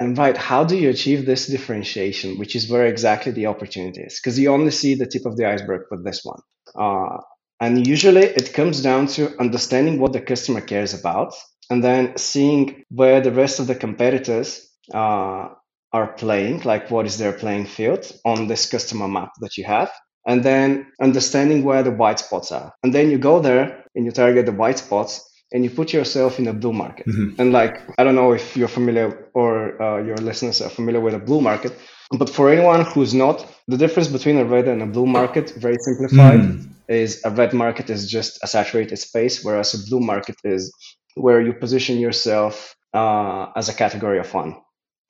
And 0.00 0.16
right, 0.16 0.36
how 0.36 0.64
do 0.64 0.78
you 0.78 0.88
achieve 0.88 1.26
this 1.26 1.46
differentiation, 1.46 2.38
which 2.38 2.56
is 2.56 2.70
where 2.70 2.86
exactly 2.86 3.32
the 3.32 3.46
opportunity 3.46 4.00
is? 4.00 4.18
Because 4.18 4.38
you 4.38 4.50
only 4.50 4.70
see 4.70 4.94
the 4.94 5.06
tip 5.06 5.26
of 5.26 5.36
the 5.36 5.46
iceberg 5.46 5.82
with 5.90 6.04
this 6.04 6.24
one. 6.24 6.40
Uh, 6.74 7.18
and 7.60 7.86
usually 7.86 8.22
it 8.22 8.54
comes 8.54 8.82
down 8.82 9.06
to 9.08 9.38
understanding 9.38 10.00
what 10.00 10.14
the 10.14 10.20
customer 10.22 10.62
cares 10.62 10.94
about 10.94 11.34
and 11.68 11.84
then 11.84 12.16
seeing 12.16 12.82
where 12.88 13.20
the 13.20 13.30
rest 13.30 13.60
of 13.60 13.66
the 13.66 13.74
competitors 13.74 14.66
uh, 14.94 15.48
are 15.92 16.12
playing, 16.16 16.62
like 16.62 16.90
what 16.90 17.04
is 17.04 17.18
their 17.18 17.34
playing 17.34 17.66
field 17.66 18.10
on 18.24 18.48
this 18.48 18.70
customer 18.70 19.06
map 19.06 19.32
that 19.40 19.58
you 19.58 19.64
have. 19.64 19.92
And 20.26 20.42
then 20.42 20.90
understanding 21.02 21.62
where 21.62 21.82
the 21.82 21.90
white 21.90 22.20
spots 22.20 22.50
are. 22.52 22.72
And 22.82 22.94
then 22.94 23.10
you 23.10 23.18
go 23.18 23.40
there 23.40 23.84
and 23.94 24.06
you 24.06 24.12
target 24.12 24.46
the 24.46 24.52
white 24.52 24.78
spots 24.78 25.29
and 25.52 25.64
you 25.64 25.70
put 25.70 25.92
yourself 25.92 26.38
in 26.38 26.46
a 26.48 26.52
blue 26.52 26.72
market. 26.72 27.06
Mm-hmm. 27.06 27.40
And 27.40 27.52
like, 27.52 27.82
I 27.98 28.04
don't 28.04 28.14
know 28.14 28.32
if 28.32 28.56
you're 28.56 28.68
familiar 28.68 29.28
or 29.34 29.80
uh, 29.82 30.02
your 30.02 30.16
listeners 30.16 30.60
are 30.60 30.70
familiar 30.70 31.00
with 31.00 31.14
a 31.14 31.18
blue 31.18 31.40
market, 31.40 31.72
but 32.12 32.28
for 32.28 32.50
anyone 32.50 32.84
who's 32.84 33.14
not, 33.14 33.46
the 33.68 33.76
difference 33.76 34.08
between 34.08 34.36
a 34.38 34.44
red 34.44 34.68
and 34.68 34.82
a 34.82 34.86
blue 34.86 35.06
market, 35.06 35.50
very 35.56 35.76
simplified, 35.80 36.40
mm. 36.40 36.68
is 36.88 37.20
a 37.24 37.30
red 37.30 37.52
market 37.52 37.90
is 37.90 38.10
just 38.10 38.42
a 38.42 38.46
saturated 38.46 38.96
space, 38.96 39.44
whereas 39.44 39.74
a 39.74 39.88
blue 39.88 40.00
market 40.00 40.36
is 40.44 40.72
where 41.14 41.40
you 41.40 41.52
position 41.52 41.98
yourself 41.98 42.74
uh, 42.94 43.46
as 43.56 43.68
a 43.68 43.74
category 43.74 44.18
of 44.18 44.32
one. 44.34 44.56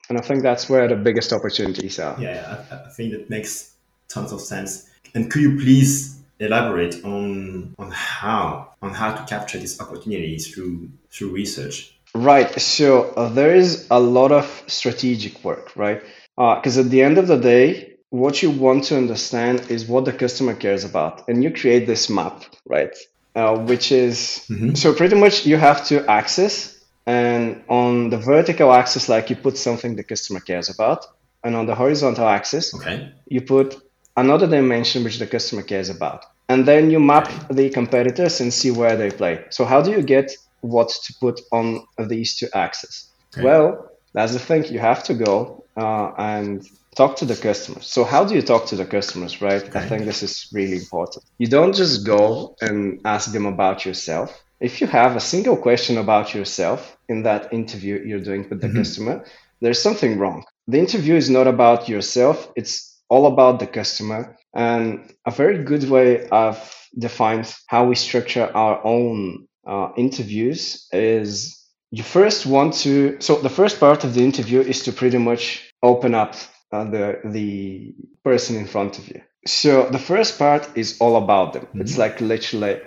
And 0.09 0.17
I 0.17 0.21
think 0.21 0.43
that's 0.43 0.69
where 0.69 0.87
the 0.87 0.95
biggest 0.95 1.31
opportunities 1.33 1.99
are. 1.99 2.19
Yeah, 2.19 2.63
I, 2.71 2.75
I 2.75 2.89
think 2.89 3.13
that 3.13 3.29
makes 3.29 3.75
tons 4.09 4.31
of 4.31 4.41
sense. 4.41 4.89
And 5.15 5.31
could 5.31 5.41
you 5.41 5.57
please 5.57 6.20
elaborate 6.41 7.03
on 7.05 7.73
on 7.77 7.91
how 7.91 8.73
on 8.81 8.93
how 8.93 9.13
to 9.13 9.23
capture 9.25 9.57
these 9.57 9.79
opportunities 9.79 10.53
through 10.53 10.89
through 11.11 11.31
research? 11.31 11.95
Right. 12.13 12.51
So 12.59 13.03
uh, 13.11 13.29
there 13.29 13.55
is 13.55 13.87
a 13.89 13.99
lot 13.99 14.31
of 14.31 14.63
strategic 14.67 15.43
work, 15.43 15.71
right? 15.75 16.01
Because 16.35 16.77
uh, 16.77 16.81
at 16.81 16.89
the 16.89 17.01
end 17.01 17.17
of 17.17 17.27
the 17.27 17.37
day, 17.37 17.95
what 18.09 18.43
you 18.43 18.51
want 18.51 18.83
to 18.85 18.97
understand 18.97 19.71
is 19.71 19.85
what 19.85 20.03
the 20.05 20.11
customer 20.11 20.53
cares 20.53 20.83
about, 20.83 21.27
and 21.29 21.43
you 21.43 21.51
create 21.51 21.87
this 21.87 22.09
map, 22.09 22.43
right? 22.65 22.95
Uh, 23.33 23.57
which 23.59 23.93
is 23.93 24.45
mm-hmm. 24.49 24.73
so 24.73 24.93
pretty 24.93 25.15
much 25.15 25.45
you 25.45 25.55
have 25.55 25.85
to 25.85 26.05
access, 26.11 26.83
and 27.05 27.63
on 27.69 28.09
the 28.09 28.17
vertical 28.17 28.73
axis, 28.73 29.07
like 29.07 29.29
you 29.29 29.37
put 29.37 29.57
something 29.57 29.95
the 29.95 30.03
customer 30.03 30.41
cares 30.41 30.69
about, 30.69 31.05
and 31.43 31.55
on 31.55 31.65
the 31.65 31.75
horizontal 31.75 32.27
axis, 32.27 32.73
okay. 32.75 33.13
you 33.27 33.41
put 33.41 33.81
another 34.17 34.47
dimension 34.47 35.03
which 35.05 35.17
the 35.19 35.27
customer 35.27 35.61
cares 35.61 35.89
about. 35.89 36.25
And 36.51 36.65
then 36.65 36.91
you 36.91 36.99
map 36.99 37.31
the 37.49 37.69
competitors 37.69 38.41
and 38.41 38.53
see 38.53 38.71
where 38.71 38.97
they 38.97 39.09
play. 39.09 39.45
So 39.51 39.63
how 39.63 39.81
do 39.81 39.91
you 39.91 40.01
get 40.01 40.35
what 40.59 40.89
to 41.05 41.13
put 41.21 41.39
on 41.51 41.65
these 41.97 42.35
two 42.37 42.49
axes? 42.53 43.09
Okay. 43.33 43.45
Well, 43.45 43.89
that's 44.13 44.33
the 44.33 44.39
thing. 44.39 44.65
You 44.65 44.79
have 44.79 45.01
to 45.05 45.13
go 45.13 45.63
uh, 45.77 46.11
and 46.17 46.67
talk 46.95 47.15
to 47.17 47.25
the 47.25 47.37
customers. 47.37 47.87
So 47.87 48.03
how 48.03 48.25
do 48.25 48.35
you 48.35 48.41
talk 48.41 48.65
to 48.67 48.75
the 48.75 48.85
customers, 48.85 49.41
right? 49.41 49.63
Okay. 49.63 49.79
I 49.79 49.87
think 49.87 50.03
this 50.03 50.23
is 50.23 50.49
really 50.51 50.75
important. 50.75 51.23
You 51.37 51.47
don't 51.47 51.73
just 51.73 52.05
go 52.05 52.55
and 52.59 52.99
ask 53.05 53.31
them 53.31 53.45
about 53.45 53.85
yourself. 53.85 54.43
If 54.59 54.81
you 54.81 54.87
have 54.87 55.15
a 55.15 55.21
single 55.21 55.55
question 55.55 55.97
about 55.97 56.33
yourself 56.35 56.97
in 57.07 57.23
that 57.23 57.53
interview 57.53 58.03
you're 58.05 58.19
doing 58.19 58.45
with 58.49 58.59
the 58.59 58.67
mm-hmm. 58.67 58.77
customer, 58.77 59.25
there's 59.61 59.81
something 59.81 60.19
wrong. 60.19 60.43
The 60.67 60.79
interview 60.79 61.15
is 61.15 61.29
not 61.29 61.47
about 61.47 61.87
yourself. 61.87 62.51
It's 62.57 63.01
all 63.09 63.25
about 63.25 63.59
the 63.59 63.67
customer. 63.67 64.37
And 64.53 65.13
a 65.25 65.31
very 65.31 65.63
good 65.63 65.89
way 65.89 66.29
I've 66.29 66.75
defined 66.97 67.53
how 67.67 67.85
we 67.85 67.95
structure 67.95 68.49
our 68.53 68.85
own 68.85 69.47
uh, 69.65 69.89
interviews 69.97 70.87
is 70.91 71.57
you 71.91 72.03
first 72.03 72.45
want 72.45 72.73
to. 72.85 73.17
So 73.19 73.35
the 73.35 73.49
first 73.49 73.79
part 73.79 74.03
of 74.03 74.13
the 74.13 74.23
interview 74.23 74.61
is 74.61 74.83
to 74.83 74.91
pretty 74.91 75.17
much 75.17 75.71
open 75.81 76.15
up 76.15 76.35
uh, 76.71 76.85
the 76.85 77.19
the 77.25 77.93
person 78.23 78.55
in 78.55 78.67
front 78.67 78.97
of 78.99 79.07
you. 79.07 79.21
So 79.45 79.89
the 79.89 79.99
first 79.99 80.37
part 80.37 80.69
is 80.75 80.97
all 80.99 81.15
about 81.15 81.53
them. 81.53 81.65
Mm-hmm. 81.65 81.81
It's 81.81 81.97
like 81.97 82.21
literally, 82.21 82.81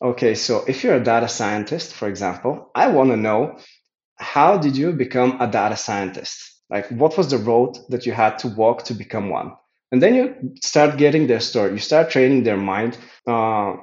okay. 0.00 0.34
So 0.34 0.64
if 0.66 0.84
you're 0.84 0.96
a 0.96 1.04
data 1.04 1.28
scientist, 1.28 1.94
for 1.94 2.08
example, 2.08 2.70
I 2.74 2.88
want 2.88 3.10
to 3.10 3.16
know 3.16 3.58
how 4.16 4.58
did 4.58 4.76
you 4.76 4.92
become 4.92 5.40
a 5.40 5.46
data 5.46 5.76
scientist 5.76 6.48
like, 6.70 6.88
what 6.90 7.16
was 7.16 7.30
the 7.30 7.38
road 7.38 7.78
that 7.88 8.04
you 8.04 8.12
had 8.12 8.38
to 8.40 8.48
walk 8.48 8.84
to 8.84 8.94
become 8.94 9.30
one? 9.30 9.52
And 9.90 10.02
then 10.02 10.14
you 10.14 10.54
start 10.62 10.98
getting 10.98 11.26
their 11.26 11.40
story. 11.40 11.72
You 11.72 11.78
start 11.78 12.10
training 12.10 12.44
their 12.44 12.56
mind, 12.56 12.98
uh, 13.26 13.76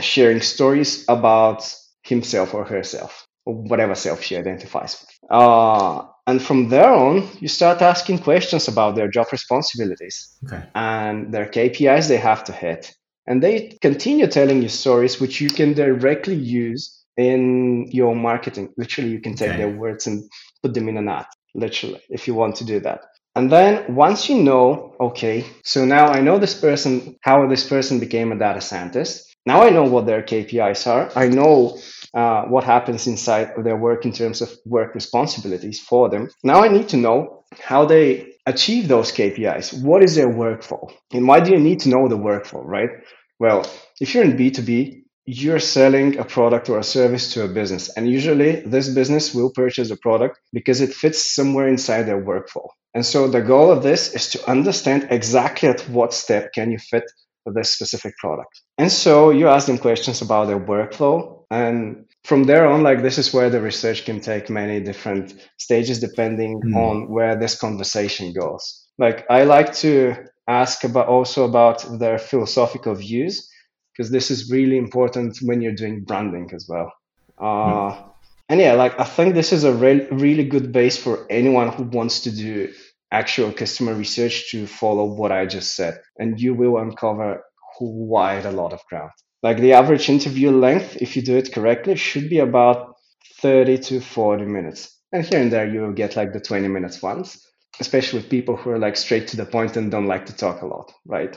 sharing 0.00 0.40
stories 0.40 1.04
about 1.08 1.72
himself 2.02 2.54
or 2.54 2.64
herself, 2.64 3.26
or 3.46 3.54
whatever 3.54 3.94
self 3.94 4.22
she 4.22 4.36
identifies 4.36 5.00
with. 5.00 5.30
Uh, 5.30 6.02
and 6.26 6.42
from 6.42 6.68
there 6.68 6.92
on, 6.92 7.28
you 7.40 7.48
start 7.48 7.82
asking 7.82 8.18
questions 8.18 8.68
about 8.68 8.96
their 8.96 9.08
job 9.08 9.26
responsibilities 9.32 10.36
okay. 10.44 10.64
and 10.74 11.32
their 11.32 11.46
KPIs 11.46 12.08
they 12.08 12.16
have 12.16 12.44
to 12.44 12.52
hit. 12.52 12.94
And 13.26 13.42
they 13.42 13.78
continue 13.80 14.26
telling 14.26 14.62
you 14.62 14.68
stories 14.68 15.20
which 15.20 15.40
you 15.40 15.48
can 15.48 15.74
directly 15.74 16.34
use 16.34 17.04
in 17.16 17.88
your 17.92 18.16
marketing. 18.16 18.72
Literally, 18.76 19.10
you 19.10 19.20
can 19.20 19.34
take 19.34 19.50
okay. 19.50 19.58
their 19.58 19.70
words 19.70 20.06
and 20.06 20.28
put 20.62 20.74
them 20.74 20.88
in 20.88 20.96
an 20.96 21.08
ad 21.08 21.26
literally, 21.54 22.00
if 22.08 22.26
you 22.26 22.34
want 22.34 22.56
to 22.56 22.64
do 22.64 22.80
that. 22.80 23.04
And 23.34 23.50
then 23.50 23.94
once 23.94 24.28
you 24.28 24.42
know, 24.42 24.94
okay, 25.00 25.44
so 25.64 25.84
now 25.84 26.08
I 26.08 26.20
know 26.20 26.38
this 26.38 26.58
person, 26.58 27.16
how 27.22 27.46
this 27.46 27.66
person 27.66 27.98
became 27.98 28.30
a 28.30 28.38
data 28.38 28.60
scientist. 28.60 29.34
Now 29.46 29.62
I 29.62 29.70
know 29.70 29.84
what 29.84 30.06
their 30.06 30.22
KPIs 30.22 30.86
are. 30.86 31.10
I 31.16 31.28
know 31.28 31.78
uh, 32.14 32.44
what 32.44 32.64
happens 32.64 33.06
inside 33.06 33.52
of 33.56 33.64
their 33.64 33.76
work 33.76 34.04
in 34.04 34.12
terms 34.12 34.42
of 34.42 34.52
work 34.66 34.94
responsibilities 34.94 35.80
for 35.80 36.10
them. 36.10 36.28
Now 36.44 36.62
I 36.62 36.68
need 36.68 36.88
to 36.90 36.98
know 36.98 37.44
how 37.60 37.86
they 37.86 38.34
achieve 38.46 38.88
those 38.88 39.12
KPIs. 39.12 39.82
What 39.82 40.04
is 40.04 40.14
their 40.14 40.28
workflow? 40.28 40.92
And 41.12 41.26
why 41.26 41.40
do 41.40 41.52
you 41.52 41.58
need 41.58 41.80
to 41.80 41.88
know 41.88 42.08
the 42.08 42.18
workflow, 42.18 42.62
right? 42.64 42.90
Well, 43.38 43.66
if 44.00 44.14
you're 44.14 44.24
in 44.24 44.36
B2B, 44.36 45.01
you're 45.24 45.60
selling 45.60 46.18
a 46.18 46.24
product 46.24 46.68
or 46.68 46.78
a 46.78 46.84
service 46.84 47.32
to 47.32 47.44
a 47.44 47.48
business. 47.48 47.88
And 47.96 48.10
usually 48.10 48.60
this 48.60 48.88
business 48.88 49.34
will 49.34 49.50
purchase 49.50 49.90
a 49.90 49.96
product 49.96 50.40
because 50.52 50.80
it 50.80 50.92
fits 50.92 51.34
somewhere 51.34 51.68
inside 51.68 52.02
their 52.02 52.22
workflow. 52.22 52.68
And 52.94 53.06
so 53.06 53.28
the 53.28 53.40
goal 53.40 53.70
of 53.70 53.82
this 53.82 54.14
is 54.14 54.28
to 54.30 54.50
understand 54.50 55.08
exactly 55.10 55.68
at 55.68 55.80
what 55.88 56.12
step 56.12 56.52
can 56.52 56.70
you 56.70 56.78
fit 56.78 57.04
this 57.46 57.72
specific 57.72 58.16
product. 58.18 58.60
And 58.78 58.90
so 58.90 59.30
you 59.30 59.48
ask 59.48 59.66
them 59.66 59.78
questions 59.78 60.22
about 60.22 60.46
their 60.46 60.60
workflow. 60.60 61.44
And 61.50 62.04
from 62.24 62.44
there 62.44 62.66
on, 62.66 62.82
like 62.82 63.02
this 63.02 63.18
is 63.18 63.32
where 63.32 63.50
the 63.50 63.60
research 63.60 64.04
can 64.04 64.20
take 64.20 64.48
many 64.48 64.80
different 64.80 65.34
stages 65.58 65.98
depending 66.00 66.60
mm. 66.60 66.76
on 66.76 67.08
where 67.08 67.36
this 67.36 67.58
conversation 67.58 68.32
goes. 68.32 68.86
Like 68.98 69.24
I 69.30 69.44
like 69.44 69.74
to 69.76 70.14
ask 70.48 70.84
about 70.84 71.08
also 71.08 71.44
about 71.44 71.98
their 71.98 72.18
philosophical 72.18 72.94
views 72.94 73.48
because 73.92 74.10
this 74.10 74.30
is 74.30 74.50
really 74.50 74.78
important 74.78 75.38
when 75.42 75.60
you're 75.60 75.74
doing 75.74 76.04
branding 76.04 76.50
as 76.54 76.66
well. 76.68 76.92
Uh, 77.38 77.44
mm. 77.92 78.08
And 78.48 78.60
yeah, 78.60 78.74
like 78.74 78.98
I 78.98 79.04
think 79.04 79.34
this 79.34 79.52
is 79.52 79.64
a 79.64 79.72
re- 79.72 80.06
really 80.10 80.44
good 80.44 80.72
base 80.72 80.96
for 80.96 81.26
anyone 81.30 81.68
who 81.68 81.84
wants 81.84 82.20
to 82.20 82.30
do 82.30 82.72
actual 83.10 83.52
customer 83.52 83.94
research 83.94 84.50
to 84.50 84.66
follow 84.66 85.04
what 85.04 85.32
I 85.32 85.46
just 85.46 85.74
said, 85.74 86.00
and 86.18 86.40
you 86.40 86.54
will 86.54 86.78
uncover 86.78 87.42
quite 87.76 88.44
a 88.44 88.50
lot 88.50 88.72
of 88.72 88.84
ground. 88.86 89.12
Like 89.42 89.58
the 89.58 89.72
average 89.72 90.08
interview 90.08 90.50
length, 90.50 90.96
if 91.00 91.16
you 91.16 91.22
do 91.22 91.36
it 91.36 91.52
correctly, 91.52 91.96
should 91.96 92.30
be 92.30 92.38
about 92.38 92.94
30 93.40 93.78
to 93.78 94.00
40 94.00 94.44
minutes. 94.44 94.96
And 95.12 95.24
here 95.24 95.40
and 95.40 95.52
there, 95.52 95.68
you 95.68 95.82
will 95.82 95.92
get 95.92 96.16
like 96.16 96.32
the 96.32 96.40
20 96.40 96.68
minutes 96.68 97.02
ones, 97.02 97.44
especially 97.80 98.20
with 98.20 98.30
people 98.30 98.56
who 98.56 98.70
are 98.70 98.78
like 98.78 98.96
straight 98.96 99.28
to 99.28 99.36
the 99.36 99.44
point 99.44 99.76
and 99.76 99.90
don't 99.90 100.06
like 100.06 100.26
to 100.26 100.36
talk 100.36 100.62
a 100.62 100.66
lot, 100.66 100.92
right? 101.06 101.36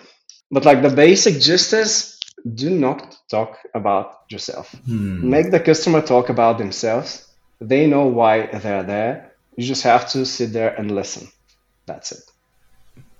But 0.51 0.65
like 0.65 0.81
the 0.81 0.89
basic 0.89 1.41
gist 1.41 1.73
is 1.73 2.14
do 2.53 2.69
not 2.69 3.17
talk 3.29 3.57
about 3.73 4.21
yourself. 4.29 4.73
Hmm. 4.85 5.29
Make 5.29 5.51
the 5.51 5.59
customer 5.59 6.01
talk 6.01 6.29
about 6.29 6.57
themselves. 6.57 7.27
They 7.59 7.87
know 7.87 8.05
why 8.05 8.47
they're 8.47 8.83
there. 8.83 9.31
You 9.55 9.65
just 9.65 9.83
have 9.83 10.09
to 10.11 10.25
sit 10.25 10.53
there 10.53 10.75
and 10.75 10.91
listen. 10.91 11.27
That's 11.85 12.11
it. 12.11 12.23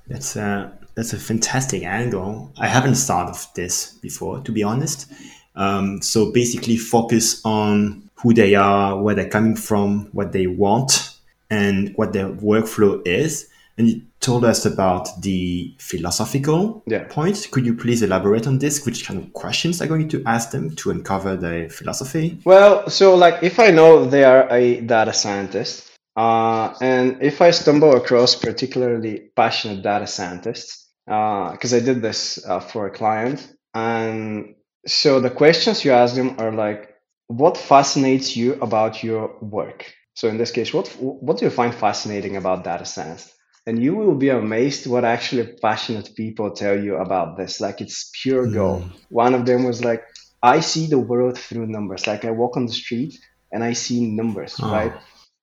That's 0.07 0.35
a 0.35 0.77
that's 0.95 1.13
a 1.13 1.19
fantastic 1.19 1.83
angle. 1.83 2.51
I 2.57 2.67
haven't 2.67 2.95
thought 2.95 3.29
of 3.29 3.47
this 3.55 3.93
before, 4.01 4.41
to 4.41 4.51
be 4.51 4.63
honest. 4.63 5.11
Um, 5.55 6.01
so 6.01 6.31
basically, 6.31 6.77
focus 6.77 7.41
on 7.45 8.09
who 8.15 8.33
they 8.33 8.55
are, 8.55 9.01
where 9.01 9.15
they're 9.15 9.29
coming 9.29 9.55
from, 9.55 10.09
what 10.11 10.31
they 10.31 10.47
want, 10.47 11.17
and 11.49 11.93
what 11.95 12.13
their 12.13 12.29
workflow 12.29 13.05
is, 13.07 13.49
and 13.77 13.87
you 13.87 14.01
told 14.19 14.45
us 14.45 14.65
about 14.65 15.09
the 15.21 15.75
philosophical 15.79 16.83
yeah. 16.87 17.05
point. 17.09 17.47
Could 17.51 17.65
you 17.65 17.75
please 17.75 18.01
elaborate 18.01 18.47
on 18.47 18.59
this? 18.59 18.85
Which 18.85 19.05
kind 19.05 19.19
of 19.19 19.33
questions 19.33 19.81
are 19.81 19.87
going 19.87 20.09
to 20.09 20.23
ask 20.25 20.51
them 20.51 20.75
to 20.77 20.91
uncover 20.91 21.35
their 21.35 21.69
philosophy? 21.69 22.39
Well, 22.45 22.89
so 22.89 23.15
like 23.15 23.43
if 23.43 23.59
I 23.59 23.71
know 23.71 24.05
they 24.05 24.23
are 24.23 24.47
a 24.51 24.81
data 24.81 25.13
scientist, 25.13 25.91
Uh, 26.17 26.73
and 26.79 27.21
if 27.21 27.41
I 27.41 27.51
stumble 27.51 27.93
across 27.97 28.35
particularly 28.39 29.31
passionate 29.35 29.83
data 29.83 30.07
scientists, 30.07 30.87
because 31.05 31.73
uh, 31.73 31.77
I 31.77 31.81
did 31.81 32.01
this 32.01 32.39
uh, 32.47 32.61
for 32.61 32.87
a 32.87 32.89
client, 32.89 33.53
and 33.73 34.55
so 34.87 35.19
the 35.19 35.29
questions 35.29 35.83
you 35.83 35.91
ask 35.91 36.15
them 36.15 36.39
are 36.39 36.53
like, 36.53 36.95
what 37.27 37.57
fascinates 37.57 38.37
you 38.37 38.53
about 38.61 39.03
your 39.03 39.35
work? 39.41 39.93
So 40.13 40.29
in 40.29 40.37
this 40.37 40.51
case, 40.51 40.71
what 40.73 40.87
what 40.99 41.37
do 41.37 41.45
you 41.45 41.51
find 41.51 41.75
fascinating 41.75 42.37
about 42.37 42.63
data 42.63 42.85
science? 42.85 43.34
And 43.67 43.81
you 43.81 43.95
will 43.95 44.15
be 44.15 44.29
amazed 44.29 44.85
what 44.85 45.03
actually 45.03 45.53
passionate 45.61 46.15
people 46.15 46.51
tell 46.51 46.79
you 46.79 46.97
about 46.97 47.35
this. 47.35 47.59
Like 47.59 47.81
it's 47.81 48.11
pure 48.21 48.45
gold. 48.45 48.83
Mm. 48.83 48.91
One 49.09 49.33
of 49.33 49.45
them 49.45 49.63
was 49.63 49.83
like, 49.83 50.03
I 50.43 50.59
see 50.59 50.85
the 50.87 50.99
world 50.99 51.39
through 51.39 51.65
numbers. 51.67 52.05
Like 52.05 52.25
I 52.25 52.31
walk 52.31 52.57
on 52.57 52.67
the 52.67 52.73
street 52.73 53.19
and 53.51 53.63
I 53.63 53.73
see 53.73 54.05
numbers, 54.05 54.55
oh. 54.61 54.71
right? 54.71 54.93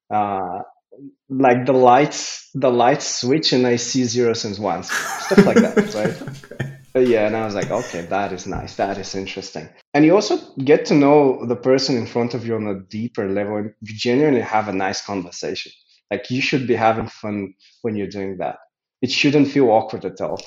Uh, 0.09 0.63
like 1.29 1.67
the 1.67 1.73
lights, 1.73 2.49
the 2.55 2.71
lights 2.71 3.21
switch 3.21 3.53
and 3.53 3.67
I 3.67 3.77
see 3.77 4.05
zeros 4.05 4.45
and 4.45 4.57
ones, 4.59 4.91
stuff 4.91 5.45
like 5.45 5.57
that, 5.57 5.77
right? 5.95 6.69
okay. 6.95 7.11
Yeah, 7.11 7.27
and 7.27 7.35
I 7.35 7.45
was 7.45 7.55
like, 7.55 7.71
okay, 7.71 8.03
that 8.03 8.33
is 8.33 8.47
nice. 8.47 8.77
That 8.77 8.99
is 8.99 9.15
interesting. 9.15 9.69
And 9.95 10.05
you 10.05 10.15
also 10.15 10.37
get 10.57 10.85
to 10.87 10.95
know 10.95 11.47
the 11.47 11.57
person 11.57 11.97
in 11.97 12.07
front 12.07 12.35
of 12.35 12.47
you 12.47 12.55
on 12.55 12.67
a 12.67 12.81
deeper 12.81 13.29
level 13.29 13.57
and 13.57 13.75
you 13.81 13.95
genuinely 13.97 14.43
have 14.43 14.69
a 14.69 14.73
nice 14.73 15.05
conversation. 15.05 15.73
Like 16.13 16.31
you 16.31 16.43
should 16.43 16.67
be 16.67 16.75
having 16.75 17.07
fun 17.07 17.55
when 17.81 17.97
you're 17.97 18.07
doing 18.07 18.37
that. 18.37 18.59
It 19.01 19.11
shouldn't 19.11 19.49
feel 19.49 19.71
awkward 19.71 20.05
at 20.05 20.21
all. 20.21 20.39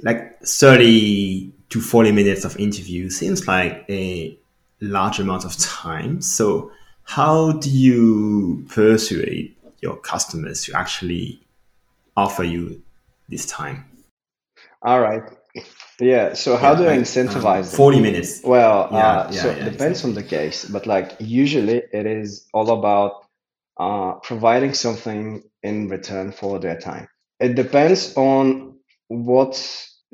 Like 0.00 0.40
30 0.40 1.52
to 1.68 1.80
40 1.82 2.12
minutes 2.12 2.46
of 2.46 2.56
interview 2.56 3.10
seems 3.10 3.46
like 3.46 3.84
a 3.90 4.38
large 4.80 5.18
amount 5.18 5.44
of 5.44 5.54
time. 5.58 6.22
So 6.22 6.72
how 7.04 7.52
do 7.52 7.68
you 7.68 8.64
persuade 8.70 9.54
your 9.82 9.96
customers 9.96 10.64
to 10.64 10.74
actually 10.74 11.42
offer 12.16 12.42
you 12.42 12.82
this 13.28 13.44
time? 13.44 13.84
All 14.80 15.02
right. 15.02 15.24
Yeah. 16.00 16.32
So 16.32 16.56
how 16.56 16.72
yeah, 16.72 16.78
do 16.78 16.88
I 16.88 16.96
incentivize? 16.96 17.70
Um, 17.70 17.76
Forty 17.76 18.00
minutes. 18.00 18.40
Well, 18.42 18.88
yeah, 18.90 18.96
uh, 18.96 19.30
yeah, 19.30 19.42
so 19.42 19.50
it 19.50 19.56
depends 19.56 20.00
exactly. 20.00 20.08
on 20.08 20.14
the 20.14 20.22
case, 20.22 20.64
but 20.64 20.86
like 20.86 21.16
usually 21.20 21.82
it 21.92 22.06
is 22.06 22.48
all 22.54 22.70
about 22.70 23.26
uh, 23.78 24.14
providing 24.22 24.74
something 24.74 25.42
in 25.62 25.88
return 25.88 26.32
for 26.32 26.58
their 26.58 26.78
time. 26.78 27.08
It 27.40 27.54
depends 27.54 28.14
on 28.16 28.78
what 29.08 29.54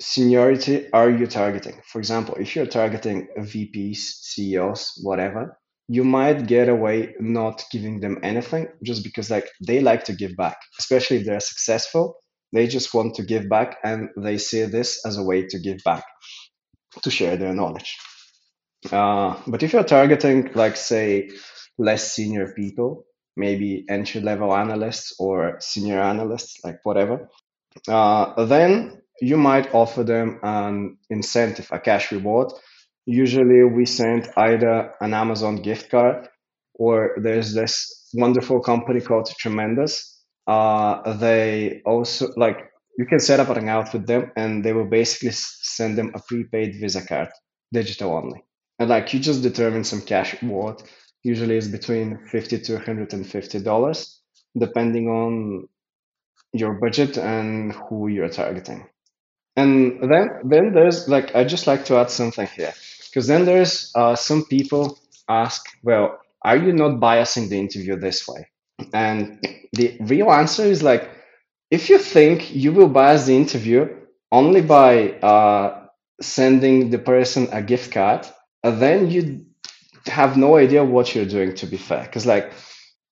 seniority 0.00 0.90
are 0.92 1.10
you 1.10 1.26
targeting. 1.26 1.80
For 1.86 1.98
example, 1.98 2.36
if 2.36 2.54
you're 2.54 2.66
targeting 2.66 3.28
VPs, 3.38 3.96
CEOs, 3.96 5.00
whatever, 5.02 5.58
you 5.88 6.04
might 6.04 6.46
get 6.46 6.68
away 6.68 7.14
not 7.18 7.64
giving 7.72 8.00
them 8.00 8.18
anything 8.22 8.68
just 8.84 9.02
because 9.02 9.30
like 9.30 9.48
they 9.66 9.80
like 9.80 10.04
to 10.04 10.12
give 10.12 10.36
back, 10.36 10.58
especially 10.78 11.18
if 11.18 11.26
they're 11.26 11.40
successful. 11.40 12.16
They 12.52 12.66
just 12.66 12.94
want 12.94 13.14
to 13.16 13.22
give 13.24 13.48
back 13.48 13.78
and 13.84 14.08
they 14.16 14.38
see 14.38 14.64
this 14.64 15.04
as 15.04 15.18
a 15.18 15.22
way 15.22 15.46
to 15.46 15.58
give 15.58 15.78
back, 15.84 16.04
to 17.02 17.10
share 17.10 17.36
their 17.36 17.54
knowledge. 17.54 17.96
Uh, 18.90 19.36
but 19.46 19.62
if 19.62 19.72
you're 19.72 19.84
targeting, 19.84 20.50
like, 20.54 20.76
say, 20.76 21.30
less 21.78 22.12
senior 22.12 22.52
people, 22.54 23.04
maybe 23.38 23.84
entry 23.88 24.20
level 24.20 24.54
analysts 24.54 25.14
or 25.18 25.56
senior 25.60 26.00
analysts, 26.00 26.58
like 26.64 26.80
whatever, 26.82 27.28
uh, 27.88 28.44
then 28.44 29.00
you 29.20 29.36
might 29.36 29.74
offer 29.74 30.04
them 30.04 30.40
an 30.42 30.98
incentive, 31.10 31.68
a 31.70 31.78
cash 31.78 32.12
reward. 32.12 32.52
Usually 33.06 33.64
we 33.64 33.86
send 33.86 34.28
either 34.36 34.92
an 35.00 35.14
Amazon 35.14 35.56
gift 35.62 35.90
card 35.90 36.28
or 36.74 37.16
there's 37.22 37.54
this 37.54 38.08
wonderful 38.14 38.60
company 38.60 39.00
called 39.00 39.30
Tremendous. 39.38 40.22
Uh, 40.46 41.12
they 41.14 41.82
also 41.84 42.28
like 42.36 42.70
you 42.98 43.06
can 43.06 43.20
set 43.20 43.40
up 43.40 43.48
an 43.48 43.58
account 43.58 43.92
with 43.92 44.06
them 44.06 44.32
and 44.36 44.64
they 44.64 44.72
will 44.72 44.88
basically 44.88 45.30
send 45.32 45.96
them 45.96 46.12
a 46.14 46.20
prepaid 46.20 46.74
visa 46.80 47.06
card 47.06 47.28
digital 47.72 48.12
only. 48.12 48.42
And 48.78 48.88
like 48.88 49.12
you 49.12 49.20
just 49.20 49.42
determine 49.42 49.84
some 49.84 50.02
cash 50.02 50.40
reward 50.42 50.82
usually 51.22 51.56
it's 51.56 51.68
between 51.68 52.18
50 52.30 52.58
to 52.60 52.74
150 52.74 53.60
dollars 53.60 54.20
depending 54.58 55.08
on 55.08 55.68
your 56.52 56.74
budget 56.74 57.18
and 57.18 57.72
who 57.72 58.08
you're 58.08 58.28
targeting. 58.30 58.86
And 59.56 60.10
then 60.10 60.28
then 60.44 60.72
there's 60.72 61.08
like 61.08 61.34
i 61.34 61.44
just 61.44 61.66
like 61.66 61.84
to 61.86 61.96
add 61.96 62.10
something 62.10 62.46
here 62.46 62.72
because 63.08 63.26
then 63.26 63.44
there's 63.44 63.90
uh, 63.94 64.14
some 64.14 64.44
people 64.44 64.98
ask 65.28 65.64
well 65.82 66.18
are 66.42 66.56
you 66.56 66.72
not 66.72 67.00
biasing 67.00 67.48
the 67.48 67.58
interview 67.58 67.96
this 67.96 68.26
way? 68.28 68.48
And 68.92 69.44
the 69.72 69.96
real 70.00 70.30
answer 70.30 70.64
is 70.64 70.82
like, 70.82 71.10
if 71.70 71.88
you 71.90 71.98
think 71.98 72.54
you 72.54 72.72
will 72.72 72.88
bias 72.88 73.26
the 73.26 73.36
interview 73.36 73.88
only 74.30 74.62
by 74.62 75.12
uh, 75.18 75.86
sending 76.20 76.90
the 76.90 76.98
person 76.98 77.48
a 77.52 77.62
gift 77.62 77.92
card, 77.92 78.26
then 78.62 79.10
you 79.10 79.46
have 80.06 80.36
no 80.36 80.56
idea 80.56 80.84
what 80.84 81.14
you're 81.14 81.24
doing, 81.24 81.54
to 81.56 81.66
be 81.66 81.76
fair. 81.76 82.02
Because, 82.02 82.26
like, 82.26 82.52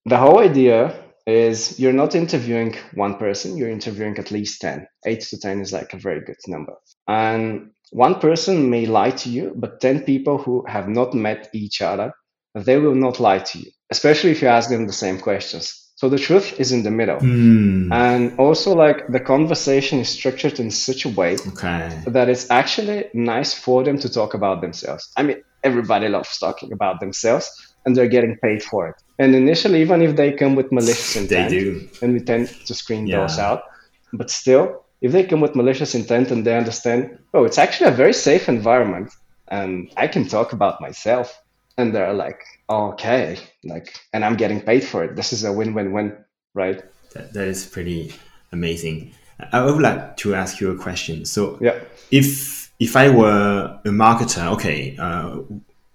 the 0.05 0.17
whole 0.17 0.39
idea 0.39 1.03
is 1.25 1.77
you're 1.77 1.93
not 1.93 2.15
interviewing 2.15 2.75
one 2.93 3.15
person, 3.17 3.57
you're 3.57 3.69
interviewing 3.69 4.17
at 4.17 4.31
least 4.31 4.61
10. 4.61 4.87
Eight 5.05 5.21
to 5.21 5.37
10 5.37 5.59
is 5.59 5.73
like 5.73 5.93
a 5.93 5.97
very 5.97 6.21
good 6.21 6.37
number. 6.47 6.73
And 7.07 7.71
one 7.91 8.15
person 8.19 8.69
may 8.69 8.85
lie 8.85 9.11
to 9.11 9.29
you, 9.29 9.53
but 9.55 9.81
10 9.81 10.03
people 10.03 10.37
who 10.37 10.65
have 10.67 10.87
not 10.87 11.13
met 11.13 11.49
each 11.53 11.81
other, 11.81 12.13
they 12.55 12.77
will 12.77 12.95
not 12.95 13.19
lie 13.19 13.39
to 13.39 13.59
you, 13.59 13.71
especially 13.91 14.31
if 14.31 14.41
you 14.41 14.47
ask 14.47 14.69
them 14.69 14.87
the 14.87 14.93
same 14.93 15.19
questions. 15.19 15.83
So 15.95 16.09
the 16.09 16.19
truth 16.19 16.59
is 16.59 16.71
in 16.71 16.83
the 16.83 16.91
middle. 16.91 17.17
Mm. 17.17 17.91
And 17.91 18.39
also 18.39 18.75
like 18.75 19.07
the 19.07 19.19
conversation 19.19 19.99
is 19.99 20.09
structured 20.09 20.59
in 20.59 20.69
such 20.69 21.05
a 21.05 21.09
way 21.09 21.37
okay. 21.47 22.03
that 22.05 22.29
it's 22.29 22.49
actually 22.51 23.05
nice 23.15 23.53
for 23.53 23.83
them 23.83 23.97
to 23.99 24.09
talk 24.09 24.35
about 24.35 24.61
themselves. 24.61 25.11
I 25.17 25.23
mean, 25.23 25.41
everybody 25.63 26.07
loves 26.07 26.37
talking 26.37 26.71
about 26.71 26.99
themselves 26.99 27.75
and 27.85 27.95
they're 27.95 28.07
getting 28.07 28.37
paid 28.37 28.63
for 28.63 28.87
it. 28.89 28.95
And 29.19 29.35
initially, 29.35 29.81
even 29.81 30.01
if 30.01 30.15
they 30.15 30.31
come 30.31 30.55
with 30.55 30.71
malicious 30.71 31.15
intent, 31.15 31.49
they 31.49 31.59
do. 31.59 31.89
and 32.01 32.13
we 32.13 32.19
tend 32.19 32.49
to 32.65 32.73
screen 32.73 33.07
yeah. 33.07 33.21
those 33.21 33.39
out, 33.39 33.63
but 34.13 34.29
still, 34.29 34.83
if 35.01 35.11
they 35.11 35.23
come 35.23 35.41
with 35.41 35.55
malicious 35.55 35.95
intent 35.95 36.31
and 36.31 36.45
they 36.45 36.57
understand, 36.57 37.17
oh, 37.33 37.43
it's 37.43 37.57
actually 37.57 37.89
a 37.89 37.93
very 37.93 38.13
safe 38.13 38.49
environment 38.49 39.11
and 39.49 39.91
I 39.97 40.07
can 40.07 40.27
talk 40.27 40.53
about 40.53 40.81
myself 40.81 41.41
and 41.77 41.93
they're 41.93 42.13
like 42.13 42.43
okay 42.69 43.37
like 43.63 43.99
and 44.13 44.25
i'm 44.25 44.35
getting 44.35 44.61
paid 44.61 44.83
for 44.83 45.03
it 45.03 45.15
this 45.15 45.31
is 45.31 45.43
a 45.43 45.53
win-win-win 45.53 46.15
right 46.53 46.83
that, 47.13 47.33
that 47.33 47.47
is 47.47 47.65
pretty 47.65 48.13
amazing 48.51 49.13
i 49.53 49.63
would 49.63 49.81
like 49.81 50.17
to 50.17 50.35
ask 50.35 50.59
you 50.59 50.71
a 50.71 50.77
question 50.77 51.23
so 51.25 51.57
yeah 51.61 51.79
if 52.11 52.66
if 52.79 52.95
i 52.95 53.09
were 53.09 53.79
a 53.85 53.89
marketer 53.89 54.51
okay 54.51 54.95
uh, 54.97 55.39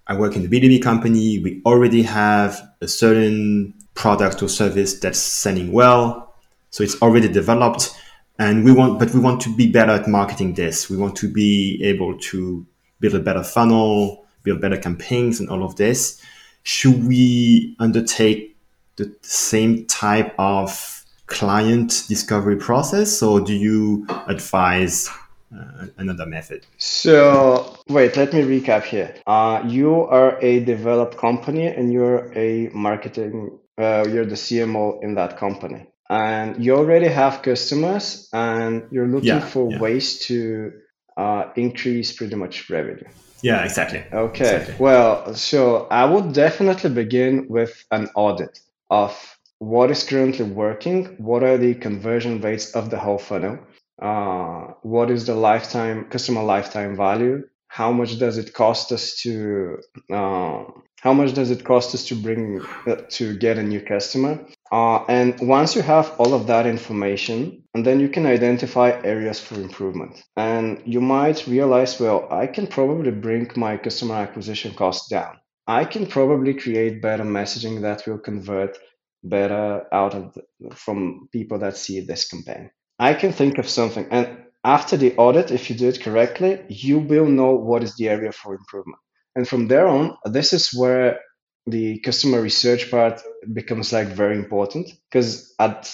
i 0.07 0.15
work 0.15 0.35
in 0.35 0.45
a 0.45 0.47
b2b 0.47 0.81
company 0.81 1.39
we 1.39 1.61
already 1.65 2.01
have 2.01 2.61
a 2.81 2.87
certain 2.87 3.73
product 3.93 4.41
or 4.41 4.49
service 4.49 4.99
that's 4.99 5.19
selling 5.19 5.71
well 5.71 6.33
so 6.71 6.83
it's 6.83 7.01
already 7.01 7.27
developed 7.27 7.95
and 8.39 8.65
we 8.65 8.71
want 8.71 8.99
but 8.99 9.13
we 9.13 9.19
want 9.19 9.39
to 9.39 9.55
be 9.55 9.71
better 9.71 9.91
at 9.91 10.07
marketing 10.07 10.53
this 10.55 10.89
we 10.89 10.97
want 10.97 11.15
to 11.15 11.31
be 11.31 11.79
able 11.83 12.17
to 12.17 12.65
build 12.99 13.13
a 13.13 13.19
better 13.19 13.43
funnel 13.43 14.23
build 14.43 14.61
better 14.61 14.77
campaigns 14.77 15.39
and 15.39 15.49
all 15.49 15.63
of 15.63 15.75
this. 15.77 16.21
Should 16.63 17.07
we 17.07 17.75
undertake 17.79 18.55
the 18.97 19.13
same 19.21 19.85
type 19.87 20.35
of 20.37 21.05
client 21.25 22.03
discovery 22.07 22.57
process, 22.57 23.23
or 23.23 23.41
do 23.41 23.53
you 23.53 24.05
advise 24.27 25.09
uh, 25.55 25.87
another 25.97 26.25
method? 26.25 26.65
So, 26.77 27.77
wait, 27.87 28.17
let 28.17 28.33
me 28.33 28.41
recap 28.41 28.83
here. 28.83 29.15
Uh, 29.27 29.63
you 29.65 30.01
are 30.01 30.39
a 30.41 30.63
developed 30.63 31.17
company 31.17 31.67
and 31.67 31.91
you're 31.91 32.31
a 32.37 32.69
marketing, 32.73 33.59
uh, 33.77 34.05
you're 34.07 34.25
the 34.25 34.35
CMO 34.35 35.03
in 35.03 35.15
that 35.15 35.37
company. 35.37 35.87
And 36.09 36.63
you 36.63 36.75
already 36.75 37.07
have 37.07 37.41
customers 37.41 38.29
and 38.33 38.83
you're 38.91 39.07
looking 39.07 39.27
yeah, 39.27 39.39
for 39.39 39.71
yeah. 39.71 39.79
ways 39.79 40.19
to 40.27 40.73
uh, 41.17 41.45
increase 41.55 42.11
pretty 42.13 42.35
much 42.35 42.69
revenue. 42.69 43.07
Yeah, 43.41 43.63
exactly. 43.63 44.03
Okay. 44.11 44.55
Exactly. 44.55 44.75
Well, 44.79 45.35
so 45.35 45.87
I 45.91 46.05
would 46.05 46.33
definitely 46.33 46.89
begin 46.91 47.47
with 47.49 47.85
an 47.91 48.09
audit 48.15 48.59
of 48.89 49.37
what 49.59 49.91
is 49.91 50.03
currently 50.03 50.45
working, 50.45 51.15
what 51.17 51.43
are 51.43 51.57
the 51.57 51.73
conversion 51.75 52.41
rates 52.41 52.75
of 52.75 52.89
the 52.89 52.97
whole 52.97 53.17
funnel, 53.17 53.59
uh, 54.01 54.73
what 54.81 55.11
is 55.11 55.25
the 55.25 55.35
lifetime 55.35 56.05
customer 56.09 56.43
lifetime 56.43 56.95
value, 56.95 57.43
how 57.67 57.91
much 57.91 58.19
does 58.19 58.37
it 58.37 58.53
cost 58.53 58.91
us 58.91 59.15
to 59.21 59.77
uh, 60.11 60.63
how 61.01 61.11
much 61.13 61.33
does 61.33 61.51
it 61.51 61.65
cost 61.65 61.93
us 61.95 62.05
to 62.05 62.15
bring 62.15 62.61
uh, 62.87 62.95
to 63.09 63.35
get 63.35 63.57
a 63.57 63.63
new 63.63 63.81
customer? 63.81 64.45
Uh, 64.71 65.03
and 65.05 65.35
once 65.47 65.75
you 65.75 65.81
have 65.81 66.15
all 66.19 66.33
of 66.33 66.47
that 66.47 66.65
information 66.65 67.63
and 67.73 67.85
then 67.85 67.99
you 67.99 68.09
can 68.09 68.25
identify 68.25 68.89
areas 69.03 69.39
for 69.39 69.55
improvement. 69.55 70.23
And 70.37 70.81
you 70.85 71.01
might 71.01 71.47
realize 71.47 71.99
well 71.99 72.27
i 72.31 72.47
can 72.47 72.67
probably 72.67 73.11
bring 73.11 73.51
my 73.55 73.77
customer 73.77 74.15
acquisition 74.15 74.73
cost 74.75 75.09
down. 75.09 75.37
I 75.67 75.85
can 75.85 76.05
probably 76.07 76.53
create 76.53 77.01
better 77.01 77.23
messaging 77.23 77.81
that 77.81 78.05
will 78.05 78.19
convert 78.19 78.77
better 79.23 79.87
out 79.91 80.13
of 80.13 80.33
the, 80.33 80.75
from 80.75 81.27
people 81.31 81.57
that 81.59 81.77
see 81.77 82.01
this 82.01 82.27
campaign. 82.27 82.69
I 83.03 83.13
can 83.13 83.33
think 83.33 83.57
of 83.57 83.67
something, 83.67 84.07
and 84.11 84.25
after 84.63 84.95
the 84.95 85.13
audit, 85.17 85.51
if 85.51 85.69
you 85.69 85.75
do 85.75 85.89
it 85.89 86.01
correctly, 86.01 86.61
you 86.69 86.99
will 86.99 87.25
know 87.25 87.53
what 87.53 87.83
is 87.83 87.95
the 87.95 88.07
area 88.07 88.31
for 88.31 88.55
improvement. 88.55 88.99
And 89.35 89.45
from 89.45 89.67
there 89.67 89.87
on, 89.87 90.15
this 90.23 90.53
is 90.53 90.73
where 90.73 91.19
the 91.65 91.99
customer 91.99 92.41
research 92.41 92.89
part 92.89 93.21
becomes 93.51 93.91
like 93.91 94.07
very 94.07 94.37
important 94.37 94.89
because 95.09 95.53
at 95.59 95.93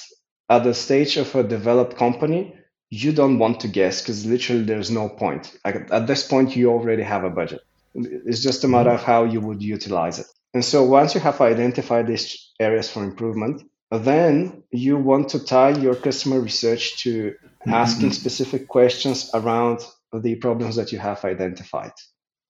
at 0.49 0.63
the 0.63 0.73
stage 0.73 1.17
of 1.17 1.33
a 1.35 1.43
developed 1.43 1.95
company, 1.97 2.55
you 2.91 3.11
don't 3.11 3.39
want 3.39 3.59
to 3.61 3.67
guess 3.67 4.01
because 4.01 4.25
literally 4.25 4.63
there's 4.63 4.91
no 4.91 5.09
point. 5.09 5.57
Like 5.65 5.91
at 5.91 6.05
this 6.05 6.27
point, 6.27 6.55
you 6.55 6.69
already 6.71 7.03
have 7.03 7.23
a 7.23 7.29
budget. 7.29 7.61
It's 7.95 8.43
just 8.43 8.63
a 8.63 8.67
matter 8.67 8.91
of 8.91 9.03
how 9.03 9.23
you 9.23 9.41
would 9.41 9.63
utilize 9.63 10.19
it. 10.19 10.27
And 10.53 10.63
so 10.63 10.83
once 10.83 11.15
you 11.15 11.21
have 11.21 11.41
identified 11.41 12.05
these 12.05 12.51
areas 12.59 12.89
for 12.89 13.03
improvement, 13.03 13.63
then 13.91 14.63
you 14.71 14.97
want 14.97 15.29
to 15.29 15.43
tie 15.43 15.71
your 15.71 15.95
customer 15.95 16.39
research 16.39 17.01
to 17.03 17.35
asking 17.65 18.09
mm-hmm. 18.09 18.13
specific 18.13 18.67
questions 18.67 19.31
around 19.33 19.79
the 20.13 20.35
problems 20.35 20.75
that 20.75 20.91
you 20.91 20.99
have 20.99 21.25
identified. 21.25 21.91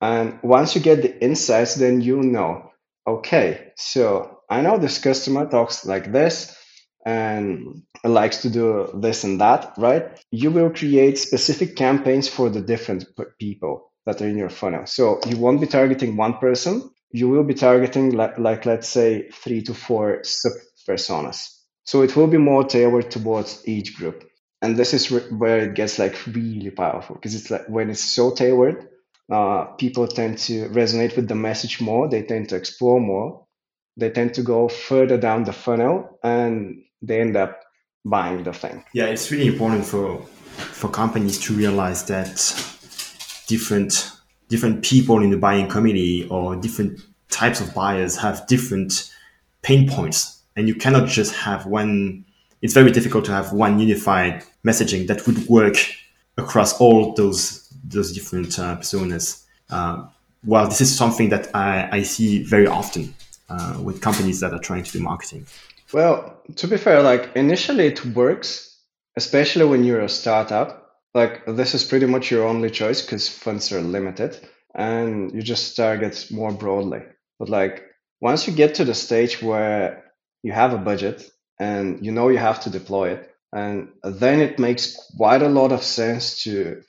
And 0.02 0.40
once 0.44 0.76
you 0.76 0.82
get 0.82 1.02
the 1.02 1.22
insights, 1.24 1.76
then 1.76 2.02
you 2.02 2.22
know, 2.22 2.72
okay, 3.08 3.72
so 3.76 4.40
I 4.50 4.62
know 4.62 4.78
this 4.78 5.00
customer 5.00 5.50
talks 5.50 5.86
like 5.86 6.12
this 6.12 6.56
and 7.06 7.84
likes 8.04 8.42
to 8.42 8.50
do 8.50 8.90
this 9.02 9.24
and 9.24 9.42
that, 9.42 9.74
right? 9.78 10.24
You 10.32 10.52
will 10.52 10.70
create 10.70 11.18
specific 11.18 11.76
campaigns 11.76 12.28
for 12.28 12.50
the 12.50 12.62
different 12.62 13.06
people 13.40 13.92
that 14.06 14.22
are 14.22 14.28
in 14.28 14.38
your 14.38 14.50
funnel. 14.50 14.86
So 14.86 15.20
you 15.28 15.38
won't 15.38 15.62
be 15.62 15.68
targeting 15.68 16.18
one 16.18 16.38
person. 16.38 16.90
You 17.12 17.30
will 17.30 17.44
be 17.44 17.54
targeting 17.54 18.12
like, 18.12 18.38
like 18.38 18.66
let's 18.66 18.88
say 18.88 19.30
three 19.30 19.62
to 19.64 19.74
four 19.74 20.24
sub 20.24 20.52
personas. 20.88 21.60
So 21.86 22.02
it 22.02 22.16
will 22.16 22.28
be 22.28 22.38
more 22.38 22.64
tailored 22.64 23.10
towards 23.10 23.68
each 23.68 23.96
group. 23.96 24.24
And 24.62 24.76
this 24.76 24.94
is 24.94 25.10
where 25.10 25.60
it 25.60 25.76
gets 25.76 25.98
like 25.98 26.16
really 26.28 26.70
powerful 26.70 27.16
because 27.16 27.34
it's 27.34 27.50
like 27.50 27.68
when 27.68 27.90
it's 27.90 28.04
so 28.04 28.32
tailored, 28.32 28.90
uh, 29.32 29.66
people 29.78 30.08
tend 30.08 30.38
to 30.40 30.70
resonate 30.70 31.16
with 31.16 31.28
the 31.28 31.36
message 31.36 31.80
more. 31.80 32.10
They 32.10 32.24
tend 32.24 32.50
to 32.50 32.56
explore 32.56 33.00
more. 33.00 33.46
They 33.96 34.10
tend 34.10 34.34
to 34.36 34.44
go 34.44 34.68
further 34.68 35.18
down 35.18 35.46
the 35.46 35.54
funnel 35.54 36.20
and 36.24 36.84
they 37.02 37.22
end 37.22 37.36
up 37.36 37.62
buying 38.06 38.44
the 38.44 38.54
thing. 38.54 38.84
Yeah, 38.94 39.06
it's 39.06 39.32
really 39.32 39.48
important 39.48 39.86
for 39.86 40.26
for 40.58 40.90
companies 40.90 41.40
to 41.40 41.54
realize 41.54 42.06
that 42.06 42.36
different 43.48 44.12
different 44.50 44.84
people 44.84 45.24
in 45.24 45.30
the 45.30 45.38
buying 45.38 45.68
committee 45.68 46.28
or 46.30 46.56
different 46.56 47.00
types 47.30 47.62
of 47.62 47.74
buyers 47.74 48.18
have 48.18 48.46
different 48.48 49.12
pain 49.62 49.88
points 49.88 50.39
and 50.60 50.68
you 50.68 50.76
cannot 50.76 51.08
just 51.08 51.34
have 51.34 51.66
one 51.66 52.26
it's 52.62 52.74
very 52.74 52.92
difficult 52.92 53.24
to 53.26 53.32
have 53.32 53.54
one 53.54 53.80
unified 53.80 54.44
messaging 54.68 55.08
that 55.08 55.26
would 55.26 55.48
work 55.48 55.78
across 56.38 56.80
all 56.80 57.14
those 57.14 57.68
those 57.84 58.12
different 58.14 58.60
uh, 58.60 58.76
personas. 58.78 59.46
Uh, 59.70 60.06
well, 60.46 60.68
this 60.68 60.82
is 60.82 60.96
something 60.96 61.30
that 61.30 61.54
I, 61.56 61.90
I 61.92 62.02
see 62.04 62.44
very 62.44 62.68
often 62.68 63.14
uh, 63.50 63.80
with 63.82 64.02
companies 64.02 64.40
that 64.42 64.54
are 64.54 64.60
trying 64.60 64.84
to 64.84 64.92
do 64.92 65.00
marketing. 65.00 65.46
Well, 65.94 66.38
to 66.58 66.68
be 66.68 66.78
fair, 66.78 67.02
like 67.02 67.32
initially 67.36 67.88
it 67.88 68.06
works, 68.06 68.78
especially 69.16 69.66
when 69.66 69.84
you're 69.84 70.02
a 70.02 70.10
startup. 70.10 70.98
Like 71.16 71.46
this 71.46 71.74
is 71.74 71.84
pretty 71.84 72.06
much 72.06 72.30
your 72.30 72.46
only 72.46 72.70
choice 72.70 73.02
because 73.02 73.28
funds 73.28 73.72
are 73.72 73.82
limited 73.82 74.38
and 74.76 75.34
you 75.34 75.42
just 75.42 75.76
target 75.76 76.28
more 76.30 76.52
broadly. 76.52 77.02
But 77.40 77.50
like 77.50 77.84
once 78.22 78.46
you 78.48 78.54
get 78.54 78.76
to 78.76 78.86
the 78.86 78.94
stage 78.94 79.42
where 79.42 80.09
you 80.44 80.52
have 80.52 80.74
a 80.74 80.78
budget 80.78 81.30
and 81.60 82.06
you 82.06 82.12
know 82.12 82.30
you 82.30 82.38
have 82.38 82.62
to 82.62 82.70
deploy 82.70 83.12
it, 83.12 83.32
and 83.52 83.90
then 84.04 84.40
it 84.40 84.60
makes 84.60 84.96
quite 85.18 85.42
a 85.42 85.50
lot 85.50 85.72
of 85.72 85.84
sense 85.84 86.44
to 86.44 86.82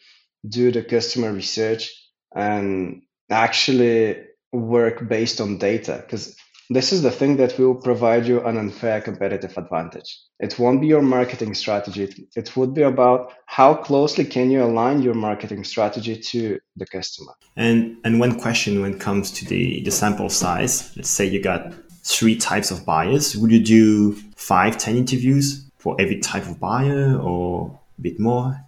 do 0.48 0.70
the 0.70 0.82
customer 0.82 1.32
research 1.32 1.90
and 2.34 3.02
actually 3.30 4.16
work 4.52 5.08
based 5.08 5.40
on 5.40 5.58
data 5.58 6.02
because 6.04 6.36
this 6.72 6.92
is 6.92 7.02
the 7.02 7.10
thing 7.10 7.36
that 7.36 7.58
will 7.58 7.74
provide 7.74 8.26
you 8.26 8.40
an 8.46 8.56
unfair 8.56 9.00
competitive 9.00 9.58
advantage. 9.58 10.16
It 10.38 10.56
won't 10.56 10.80
be 10.80 10.86
your 10.86 11.02
marketing 11.02 11.54
strategy. 11.54 12.08
It 12.36 12.56
would 12.56 12.74
be 12.74 12.82
about 12.82 13.32
how 13.46 13.74
closely 13.74 14.24
can 14.24 14.52
you 14.52 14.62
align 14.62 15.02
your 15.02 15.14
marketing 15.14 15.64
strategy 15.64 16.16
to 16.16 16.60
the 16.76 16.86
customer. 16.86 17.32
And 17.56 17.96
and 18.04 18.20
one 18.20 18.38
question 18.38 18.80
when 18.80 18.94
it 18.94 19.00
comes 19.00 19.32
to 19.32 19.44
the, 19.44 19.82
the 19.82 19.90
sample 19.90 20.30
size, 20.30 20.96
let's 20.96 21.10
say 21.10 21.26
you 21.26 21.42
got 21.42 21.74
three 22.02 22.36
types 22.36 22.70
of 22.70 22.84
buyers. 22.84 23.36
Would 23.36 23.50
you 23.50 23.62
do 23.62 24.12
five, 24.36 24.78
ten 24.78 24.96
interviews 24.96 25.70
for 25.78 25.96
every 26.00 26.18
type 26.18 26.46
of 26.46 26.58
buyer 26.60 27.18
or 27.18 27.78
a 27.98 28.02
bit 28.02 28.18
more? 28.18 28.58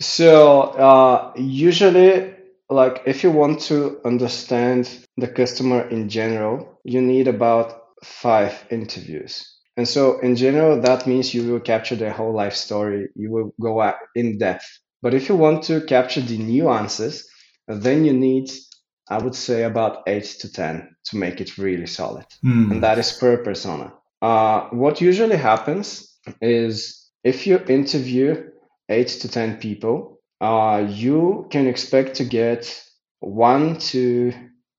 So 0.00 0.60
uh, 0.60 1.32
usually, 1.36 2.34
like 2.68 3.02
if 3.06 3.22
you 3.22 3.30
want 3.30 3.60
to 3.62 4.00
understand 4.04 4.88
the 5.16 5.28
customer 5.28 5.88
in 5.88 6.08
general, 6.08 6.78
you 6.84 7.00
need 7.00 7.28
about 7.28 7.82
five 8.02 8.64
interviews. 8.70 9.56
And 9.76 9.86
so 9.86 10.18
in 10.18 10.36
general, 10.36 10.80
that 10.82 11.06
means 11.06 11.32
you 11.32 11.50
will 11.50 11.60
capture 11.60 11.96
their 11.96 12.12
whole 12.12 12.34
life 12.34 12.54
story. 12.54 13.08
You 13.14 13.30
will 13.30 13.54
go 13.60 13.92
in 14.14 14.38
depth. 14.38 14.66
But 15.02 15.14
if 15.14 15.28
you 15.28 15.36
want 15.36 15.62
to 15.64 15.80
capture 15.82 16.20
the 16.20 16.36
nuances, 16.36 17.26
then 17.66 18.04
you 18.04 18.12
need, 18.12 18.50
I 19.10 19.18
would 19.18 19.34
say, 19.34 19.64
about 19.64 20.02
eight 20.06 20.24
to 20.40 20.52
10 20.52 20.96
to 21.06 21.16
make 21.16 21.40
it 21.40 21.58
really 21.58 21.86
solid. 21.86 22.26
Mm. 22.44 22.70
And 22.70 22.82
that 22.82 22.98
is 22.98 23.12
per 23.12 23.38
persona. 23.38 23.92
Uh, 24.22 24.68
what 24.70 25.00
usually 25.00 25.36
happens 25.36 26.18
is 26.40 27.10
if 27.24 27.46
you 27.46 27.58
interview 27.68 28.50
eight 28.88 29.08
to 29.08 29.28
10 29.28 29.58
people, 29.58 30.20
uh, 30.40 30.86
you 30.88 31.46
can 31.50 31.66
expect 31.66 32.16
to 32.16 32.24
get 32.24 32.82
one 33.20 33.78
to 33.78 34.32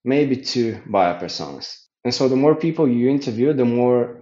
maybe 0.04 0.38
two 0.38 0.82
buyer 0.88 1.20
personas. 1.20 1.76
And 2.04 2.14
so 2.14 2.28
the 2.28 2.36
more 2.36 2.56
people 2.56 2.88
you 2.88 3.10
interview, 3.10 3.54
the 3.54 3.66
more 3.66 4.22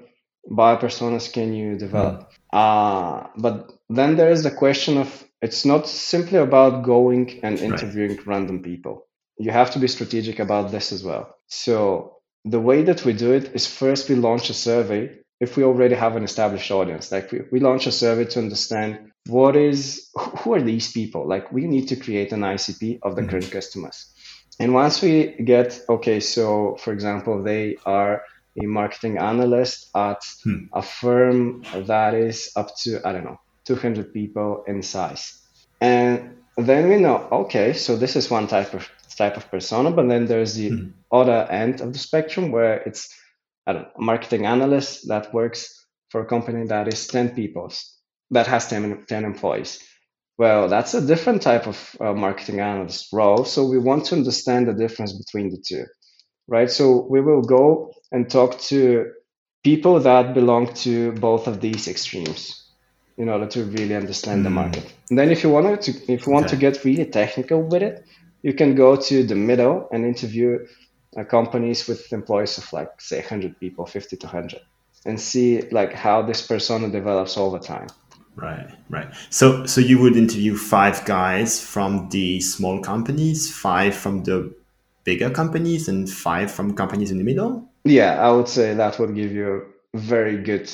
buyer 0.49 0.77
personas 0.77 1.31
can 1.31 1.53
you 1.53 1.77
develop. 1.77 2.31
Mm. 2.53 3.23
Uh, 3.23 3.27
but 3.37 3.71
then 3.89 4.17
there 4.17 4.31
is 4.31 4.43
the 4.43 4.51
question 4.51 4.97
of 4.97 5.23
it's 5.41 5.65
not 5.65 5.87
simply 5.87 6.37
about 6.37 6.83
going 6.83 7.39
and 7.43 7.59
interviewing 7.59 8.17
right. 8.17 8.27
random 8.27 8.61
people. 8.61 9.07
You 9.39 9.51
have 9.51 9.71
to 9.71 9.79
be 9.79 9.87
strategic 9.87 10.39
about 10.39 10.71
this 10.71 10.91
as 10.91 11.03
well. 11.03 11.35
So 11.47 12.19
the 12.45 12.59
way 12.59 12.83
that 12.83 13.05
we 13.05 13.13
do 13.13 13.33
it 13.33 13.51
is 13.53 13.67
first 13.67 14.09
we 14.09 14.15
launch 14.15 14.49
a 14.49 14.53
survey 14.53 15.19
if 15.39 15.55
we 15.55 15.63
already 15.63 15.95
have 15.95 16.15
an 16.15 16.23
established 16.23 16.71
audience 16.71 17.11
like 17.11 17.31
we, 17.31 17.41
we 17.51 17.59
launch 17.59 17.87
a 17.87 17.91
survey 17.91 18.25
to 18.25 18.39
understand 18.39 19.11
what 19.27 19.55
is 19.55 20.09
who 20.39 20.53
are 20.53 20.61
these 20.61 20.91
people 20.91 21.27
like 21.27 21.51
we 21.51 21.65
need 21.65 21.87
to 21.87 21.95
create 21.95 22.31
an 22.31 22.41
icp 22.41 22.99
of 23.03 23.15
the 23.15 23.21
mm-hmm. 23.21 23.31
current 23.31 23.51
customers 23.51 24.13
and 24.59 24.73
once 24.73 25.01
we 25.01 25.33
get 25.43 25.81
okay 25.89 26.19
so 26.19 26.75
for 26.79 26.93
example 26.93 27.43
they 27.43 27.75
are 27.85 28.23
a 28.61 28.65
marketing 28.65 29.17
analyst 29.17 29.89
at 29.95 30.21
hmm. 30.43 30.65
a 30.73 30.81
firm 30.81 31.63
that 31.75 32.13
is 32.13 32.51
up 32.55 32.75
to 32.77 32.99
i 33.05 33.11
don't 33.11 33.23
know 33.23 33.39
200 33.65 34.13
people 34.13 34.63
in 34.67 34.81
size 34.81 35.41
and 35.81 36.35
then 36.57 36.89
we 36.89 36.97
know 36.97 37.27
okay 37.31 37.73
so 37.73 37.95
this 37.95 38.15
is 38.15 38.29
one 38.29 38.47
type 38.47 38.73
of 38.73 38.89
type 39.19 39.37
of 39.37 39.49
persona 39.51 39.91
but 39.91 40.07
then 40.07 40.25
there's 40.25 40.55
the 40.55 40.69
hmm. 40.69 40.87
other 41.11 41.39
end 41.63 41.81
of 41.81 41.93
the 41.93 41.99
spectrum 41.99 42.51
where 42.51 42.77
it's 42.87 43.03
a 43.67 43.85
marketing 43.97 44.45
analyst 44.45 45.07
that 45.07 45.33
works 45.33 45.85
for 46.09 46.21
a 46.21 46.25
company 46.25 46.65
that 46.67 46.87
is 46.87 47.07
10 47.07 47.35
people, 47.35 47.71
that 48.31 48.47
has 48.47 48.67
10, 48.67 49.05
10 49.07 49.25
employees. 49.25 49.83
Well, 50.37 50.69
that's 50.69 50.93
a 50.93 51.05
different 51.05 51.41
type 51.41 51.67
of 51.67 51.95
uh, 51.99 52.13
marketing 52.13 52.61
analyst 52.61 53.09
role. 53.11 53.43
So 53.45 53.65
we 53.65 53.77
want 53.77 54.05
to 54.05 54.15
understand 54.15 54.67
the 54.67 54.73
difference 54.73 55.13
between 55.13 55.49
the 55.49 55.57
two, 55.57 55.85
right? 56.47 56.71
So 56.71 57.05
we 57.09 57.21
will 57.21 57.41
go 57.41 57.93
and 58.11 58.29
talk 58.29 58.59
to 58.69 59.11
people 59.63 59.99
that 59.99 60.33
belong 60.33 60.73
to 60.85 61.11
both 61.13 61.47
of 61.47 61.59
these 61.59 61.87
extremes 61.87 62.65
in 63.17 63.27
order 63.27 63.45
to 63.47 63.65
really 63.65 63.95
understand 63.95 64.41
mm. 64.41 64.43
the 64.43 64.49
hmm. 64.49 64.55
market. 64.55 64.93
And 65.09 65.19
then 65.19 65.29
if 65.29 65.43
you 65.43 65.49
want 65.49 65.81
to, 65.81 65.91
if 66.11 66.25
you 66.25 66.31
want 66.31 66.45
okay. 66.45 66.55
to 66.55 66.61
get 66.61 66.85
really 66.85 67.05
technical 67.05 67.61
with 67.61 67.83
it, 67.83 68.05
you 68.41 68.53
can 68.53 68.75
go 68.75 68.95
to 68.95 69.23
the 69.23 69.35
middle 69.35 69.87
and 69.91 70.05
interview 70.05 70.65
uh, 71.17 71.23
companies 71.23 71.87
with 71.87 72.11
employees 72.13 72.57
of 72.57 72.71
like 72.71 73.01
say 73.01 73.19
100 73.19 73.59
people 73.59 73.85
50 73.85 74.17
to 74.17 74.27
100 74.27 74.61
and 75.05 75.19
see 75.19 75.61
like 75.71 75.93
how 75.93 76.21
this 76.21 76.45
persona 76.45 76.89
develops 76.89 77.37
over 77.37 77.59
time. 77.59 77.87
Right 78.35 78.69
right. 78.89 79.13
So 79.29 79.65
so 79.65 79.81
you 79.81 79.99
would 79.99 80.15
interview 80.15 80.55
five 80.55 81.03
guys 81.05 81.61
from 81.61 82.09
the 82.09 82.39
small 82.39 82.79
companies 82.79 83.53
five 83.53 83.95
from 83.95 84.23
the 84.23 84.53
bigger 85.03 85.29
companies 85.29 85.87
and 85.87 86.09
five 86.09 86.51
from 86.51 86.75
companies 86.75 87.11
in 87.11 87.17
the 87.17 87.23
middle? 87.23 87.67
Yeah 87.83 88.21
i 88.21 88.29
would 88.31 88.47
say 88.47 88.73
that 88.73 88.99
would 88.99 89.15
give 89.15 89.31
you 89.31 89.65
a 89.93 89.97
very 89.97 90.37
good 90.37 90.69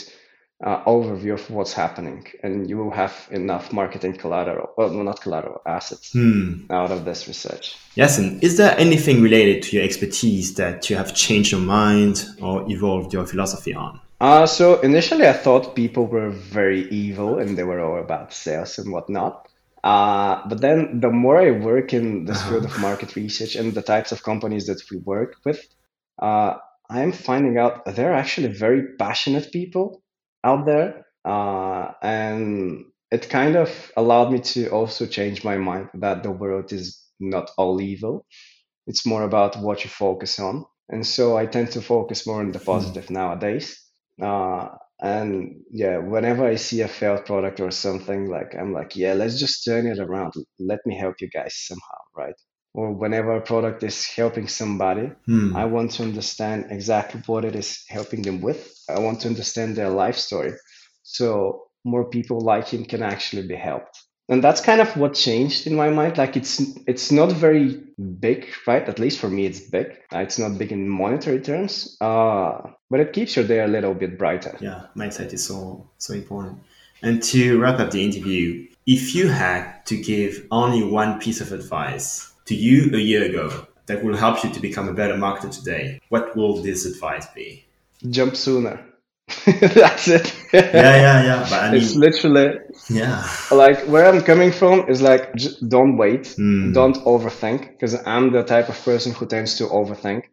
uh, 0.63 0.83
overview 0.85 1.33
of 1.33 1.49
what's 1.49 1.73
happening. 1.73 2.25
And 2.43 2.69
you 2.69 2.77
will 2.77 2.91
have 2.91 3.27
enough 3.31 3.73
marketing 3.73 4.13
collateral 4.17 4.73
well 4.77 4.89
not 4.89 5.21
collateral 5.21 5.61
assets 5.65 6.13
hmm. 6.13 6.65
out 6.69 6.91
of 6.91 7.05
this 7.05 7.27
research. 7.27 7.75
Yes 7.95 8.17
and 8.17 8.43
is 8.43 8.57
there 8.57 8.77
anything 8.77 9.21
related 9.21 9.63
to 9.63 9.75
your 9.75 9.85
expertise 9.85 10.55
that 10.55 10.89
you 10.89 10.95
have 10.95 11.13
changed 11.13 11.51
your 11.51 11.61
mind 11.61 12.25
or 12.41 12.69
evolved 12.71 13.13
your 13.13 13.25
philosophy 13.25 13.73
on? 13.73 13.99
Uh, 14.21 14.45
so 14.45 14.79
initially, 14.79 15.27
I 15.27 15.33
thought 15.33 15.75
people 15.75 16.07
were 16.07 16.29
very 16.29 16.87
evil 16.89 17.37
and 17.37 17.57
they 17.57 17.63
were 17.63 17.81
all 17.81 17.99
about 17.99 18.33
sales 18.33 18.79
and 18.79 18.91
whatnot. 18.91 19.49
Uh, 19.83 20.41
but 20.47 20.61
then 20.61 20.99
the 20.99 21.11
more 21.11 21.37
I 21.37 21.51
work 21.51 21.93
in 21.93 22.25
this 22.25 22.41
field 22.43 22.65
of 22.65 22.79
market 22.79 23.15
research 23.15 23.55
and 23.55 23.73
the 23.73 23.81
types 23.81 24.11
of 24.11 24.23
companies 24.23 24.67
that 24.67 24.81
we 24.89 24.97
work 24.97 25.35
with, 25.43 25.67
uh, 26.19 26.55
I'm 26.89 27.11
finding 27.11 27.57
out 27.57 27.85
they're 27.85 28.13
actually 28.13 28.47
very 28.47 28.95
passionate 28.97 29.51
people 29.51 30.01
out 30.45 30.65
there. 30.67 31.05
Uh, 31.25 31.93
and 32.03 32.85
it 33.11 33.29
kind 33.29 33.57
of 33.57 33.91
allowed 33.97 34.31
me 34.31 34.39
to 34.39 34.69
also 34.69 35.07
change 35.07 35.43
my 35.45 35.57
mind 35.57 35.89
that 35.95 36.23
the 36.23 36.31
world 36.31 36.73
is 36.73 37.03
not 37.19 37.51
all 37.57 37.81
evil. 37.81 38.25
It's 38.87 39.05
more 39.05 39.23
about 39.23 39.57
what 39.57 39.83
you 39.83 39.89
focus 39.89 40.39
on. 40.39 40.65
And 40.89 41.05
so 41.05 41.37
I 41.37 41.45
tend 41.47 41.71
to 41.73 41.81
focus 41.81 42.27
more 42.27 42.41
on 42.41 42.51
the 42.51 42.59
positive 42.59 43.09
nowadays. 43.09 43.81
Uh, 44.21 44.69
and 45.01 45.63
yeah, 45.71 45.97
whenever 45.97 46.45
I 46.45 46.55
see 46.55 46.81
a 46.81 46.87
failed 46.87 47.25
product 47.25 47.59
or 47.59 47.71
something, 47.71 48.29
like 48.29 48.55
I'm 48.55 48.73
like, 48.73 48.95
yeah, 48.95 49.13
let's 49.13 49.39
just 49.39 49.65
turn 49.65 49.87
it 49.87 49.99
around. 49.99 50.33
Let 50.59 50.79
me 50.85 50.97
help 50.97 51.15
you 51.21 51.29
guys 51.29 51.55
somehow, 51.57 51.99
right? 52.15 52.35
Or 52.77 52.91
whenever 53.01 53.31
a 53.35 53.41
product 53.41 53.83
is 53.83 54.05
helping 54.19 54.47
somebody, 54.47 55.07
Hmm. 55.25 55.55
I 55.55 55.65
want 55.75 55.91
to 55.95 56.03
understand 56.03 56.59
exactly 56.69 57.21
what 57.25 57.45
it 57.45 57.55
is 57.55 57.69
helping 57.87 58.21
them 58.21 58.41
with. 58.41 58.59
I 58.89 58.99
want 58.99 59.21
to 59.21 59.27
understand 59.27 59.75
their 59.75 59.89
life 59.89 60.17
story. 60.17 60.53
So 61.03 61.25
more 61.83 62.05
people 62.09 62.39
like 62.41 62.67
him 62.73 62.83
can 62.85 63.01
actually 63.03 63.47
be 63.47 63.55
helped 63.55 63.95
and 64.27 64.43
that's 64.43 64.61
kind 64.61 64.81
of 64.81 64.95
what 64.97 65.13
changed 65.13 65.67
in 65.67 65.75
my 65.75 65.89
mind 65.89 66.17
like 66.17 66.35
it's 66.35 66.59
it's 66.87 67.11
not 67.11 67.31
very 67.31 67.83
big 68.19 68.47
right 68.67 68.87
at 68.89 68.99
least 68.99 69.19
for 69.19 69.29
me 69.29 69.45
it's 69.45 69.59
big 69.59 69.87
uh, 70.13 70.19
it's 70.19 70.39
not 70.39 70.57
big 70.57 70.71
in 70.71 70.89
monetary 70.89 71.39
terms 71.39 71.95
uh, 72.01 72.59
but 72.89 72.99
it 72.99 73.13
keeps 73.13 73.35
your 73.35 73.45
day 73.45 73.59
a 73.59 73.67
little 73.67 73.93
bit 73.93 74.17
brighter 74.17 74.57
Yeah, 74.59 74.87
mindset 74.95 75.33
is 75.33 75.45
so 75.45 75.87
so 75.97 76.13
important. 76.13 76.59
And 77.01 77.21
to 77.23 77.59
wrap 77.59 77.79
up 77.79 77.91
the 77.91 78.03
interview, 78.03 78.67
if 78.87 79.13
you 79.13 79.27
had 79.27 79.85
to 79.85 79.95
give 80.01 80.47
only 80.49 80.81
one 80.81 81.19
piece 81.19 81.39
of 81.41 81.51
advice 81.51 82.31
to 82.45 82.55
you 82.55 82.91
a 82.93 82.99
year 82.99 83.23
ago 83.29 83.67
that 83.87 84.03
will 84.03 84.15
help 84.17 84.43
you 84.43 84.49
to 84.51 84.59
become 84.59 84.87
a 84.87 84.93
better 84.93 85.13
marketer 85.15 85.51
today, 85.51 85.99
what 86.09 86.35
will 86.35 86.61
this 86.61 86.85
advice 86.85 87.27
be? 87.35 87.65
jump 88.09 88.35
sooner 88.35 88.79
that's 89.45 90.07
it 90.07 90.33
Yeah, 90.53 90.95
yeah, 90.95 91.23
yeah. 91.23 91.39
But 91.49 91.63
I 91.63 91.75
it's 91.75 91.95
literally 91.95 92.59
yeah, 92.89 93.23
like 93.51 93.79
where 93.87 94.05
i'm 94.05 94.21
coming 94.21 94.51
from 94.51 94.87
is 94.89 95.01
like 95.01 95.33
j- 95.35 95.55
don't 95.67 95.97
wait 95.97 96.33
Hmm. 96.35 96.73
don't 96.73 96.97
overthink 97.05 97.71
because 97.71 97.95
i'm 98.05 98.31
the 98.31 98.43
type 98.43 98.69
of 98.69 98.77
person 98.85 99.11
who 99.13 99.25
tends 99.25 99.57
to 99.57 99.65
overthink 99.65 100.23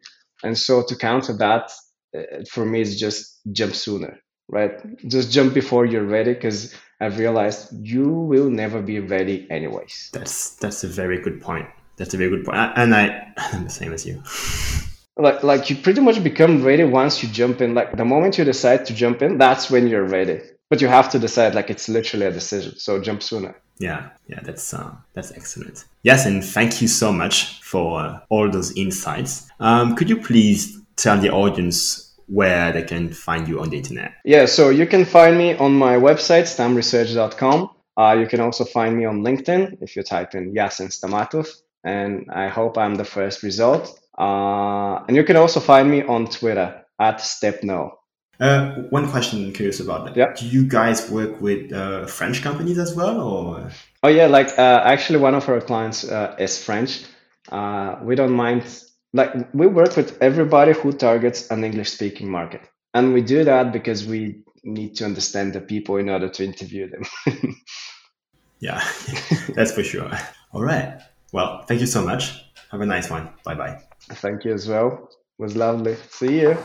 and 0.45 0.57
so 0.59 0.83
to 0.89 0.97
counter 0.97 1.35
that 1.39 1.71
uh, 2.17 2.45
for 2.51 2.65
me 2.67 2.81
is 2.81 2.99
just 2.99 3.41
jump 3.53 3.75
sooner 3.75 4.19
right 4.49 4.73
just 5.09 5.31
jump 5.33 5.55
before 5.55 5.87
you're 5.87 6.05
ready 6.19 6.35
because 6.35 6.75
i've 7.01 7.19
realized 7.19 7.73
you 7.73 8.09
will 8.09 8.51
never 8.51 8.83
be 8.83 8.99
ready 9.01 9.47
anyways 9.51 10.11
that's 10.13 10.57
that's 10.57 10.85
a 10.85 10.89
very 10.89 11.21
good 11.23 11.41
point. 11.41 11.69
That's 12.03 12.15
a 12.15 12.17
very 12.17 12.31
good 12.31 12.45
point. 12.45 12.59
And 12.75 12.93
I, 12.93 13.33
I'm 13.53 13.63
the 13.63 13.71
same 13.71 13.93
as 13.93 14.05
you. 14.05 14.21
like 15.17 15.45
like 15.45 15.71
you 15.71 15.77
pretty 15.77 16.01
much 16.01 16.21
become 16.25 16.65
ready 16.65 16.83
once 16.83 17.23
you 17.23 17.29
jump 17.29 17.61
in 17.61 17.75
like 17.75 17.97
the 17.97 18.05
moment 18.05 18.39
you 18.39 18.45
decide 18.45 18.85
to 18.87 18.93
jump 18.95 19.23
in 19.23 19.39
that's 19.39 19.71
when 19.71 19.87
you're 19.87 20.09
ready 20.19 20.41
but 20.71 20.81
you 20.81 20.89
have 20.89 21.09
to 21.11 21.19
decide 21.19 21.55
like 21.55 21.69
it's 21.71 21.87
literally 21.89 22.27
a 22.27 22.33
decision 22.33 22.73
so 22.79 23.01
jump 23.01 23.23
sooner 23.23 23.55
Yeah, 23.79 24.11
yeah, 24.33 24.41
that's 24.43 24.75
uh, 24.75 24.91
that's 25.15 25.31
excellent. 25.41 25.85
Yes, 26.03 26.27
and 26.27 26.43
thank 26.57 26.83
you 26.83 26.89
so 26.89 27.13
much 27.13 27.61
for 27.63 28.01
uh, 28.01 28.19
all 28.31 28.51
those 28.51 28.71
insights. 28.77 29.49
Um, 29.61 29.95
could 29.97 30.09
you 30.13 30.19
please 30.29 30.61
tell 30.97 31.19
the 31.21 31.31
audience 31.31 31.79
where 32.27 32.73
they 32.73 32.83
can 32.93 33.13
find 33.13 33.49
you 33.49 33.61
on 33.63 33.71
the 33.71 33.77
internet? 33.83 34.11
Yeah, 34.25 34.47
so 34.47 34.71
you 34.71 34.87
can 34.87 35.05
find 35.05 35.37
me 35.37 35.49
on 35.57 35.73
my 35.87 35.95
website, 36.09 36.47
stamresearch.com. 36.55 37.71
Uh, 37.97 38.17
you 38.21 38.27
can 38.27 38.41
also 38.41 38.65
find 38.65 38.97
me 38.97 39.05
on 39.05 39.17
LinkedIn 39.23 39.79
if 39.83 39.97
you 39.97 40.03
type 40.03 40.35
in 40.39 40.55
Yassen 40.55 40.89
Stamatov, 40.89 41.49
and 41.85 42.31
I 42.31 42.49
hope 42.49 42.79
I'm 42.79 42.95
the 42.95 43.05
first 43.05 43.43
result. 43.43 43.99
Uh, 44.19 45.05
and 45.07 45.17
you 45.17 45.25
can 45.25 45.37
also 45.37 45.61
find 45.61 45.91
me 45.91 46.03
on 46.03 46.27
Twitter 46.27 46.85
at 46.99 47.19
StepNo. 47.19 47.93
Uh, 48.41 48.83
one 48.91 49.09
question 49.11 49.45
I'm 49.45 49.53
curious 49.53 49.81
about 49.81 50.05
that. 50.05 50.17
Yeah. 50.17 50.33
Do 50.35 50.47
you 50.47 50.67
guys 50.67 51.11
work 51.11 51.41
with 51.41 51.73
uh, 51.73 52.07
French 52.07 52.43
companies 52.43 52.79
as 52.79 52.95
well, 52.95 53.21
or 53.21 53.71
Oh 54.03 54.09
yeah, 54.09 54.27
like 54.27 54.59
uh, 54.59 54.83
actually 54.85 55.21
one 55.21 55.35
of 55.35 55.49
our 55.49 55.61
clients 55.61 56.03
uh, 56.05 56.35
is 56.39 56.63
French. 56.63 57.05
Uh, 57.51 57.97
we 58.03 58.17
don't 58.17 58.33
mind, 58.33 58.65
like 59.13 59.33
we 59.55 59.67
work 59.69 59.97
with 59.97 60.21
everybody 60.21 60.73
who 60.73 60.93
targets 60.93 61.51
an 61.51 61.63
English-speaking 61.63 62.29
market, 62.29 62.63
and 62.95 63.13
we 63.13 63.23
do 63.23 63.45
that 63.45 63.73
because 63.73 64.07
we 64.07 64.43
need 64.65 64.97
to 64.97 65.05
understand 65.05 65.53
the 65.53 65.61
people 65.61 65.99
in 65.99 66.09
order 66.09 66.29
to 66.29 66.45
interview 66.45 66.91
them. 66.91 67.05
yeah, 68.59 68.83
that's 69.55 69.73
for 69.73 69.85
sure. 69.85 70.11
All 70.53 70.63
right. 70.63 71.01
Well, 71.33 71.63
thank 71.67 71.81
you 71.81 71.87
so 71.87 72.05
much. 72.05 72.45
Have 72.71 72.81
a 72.81 72.87
nice 72.87 73.11
one. 73.11 73.31
Bye 73.45 73.55
bye. 73.55 73.81
Thank 74.09 74.45
you 74.45 74.53
as 74.53 74.69
well. 74.69 75.09
It 75.39 75.43
was 75.43 75.57
lovely. 75.57 75.97
See 76.11 76.41
you. 76.41 76.57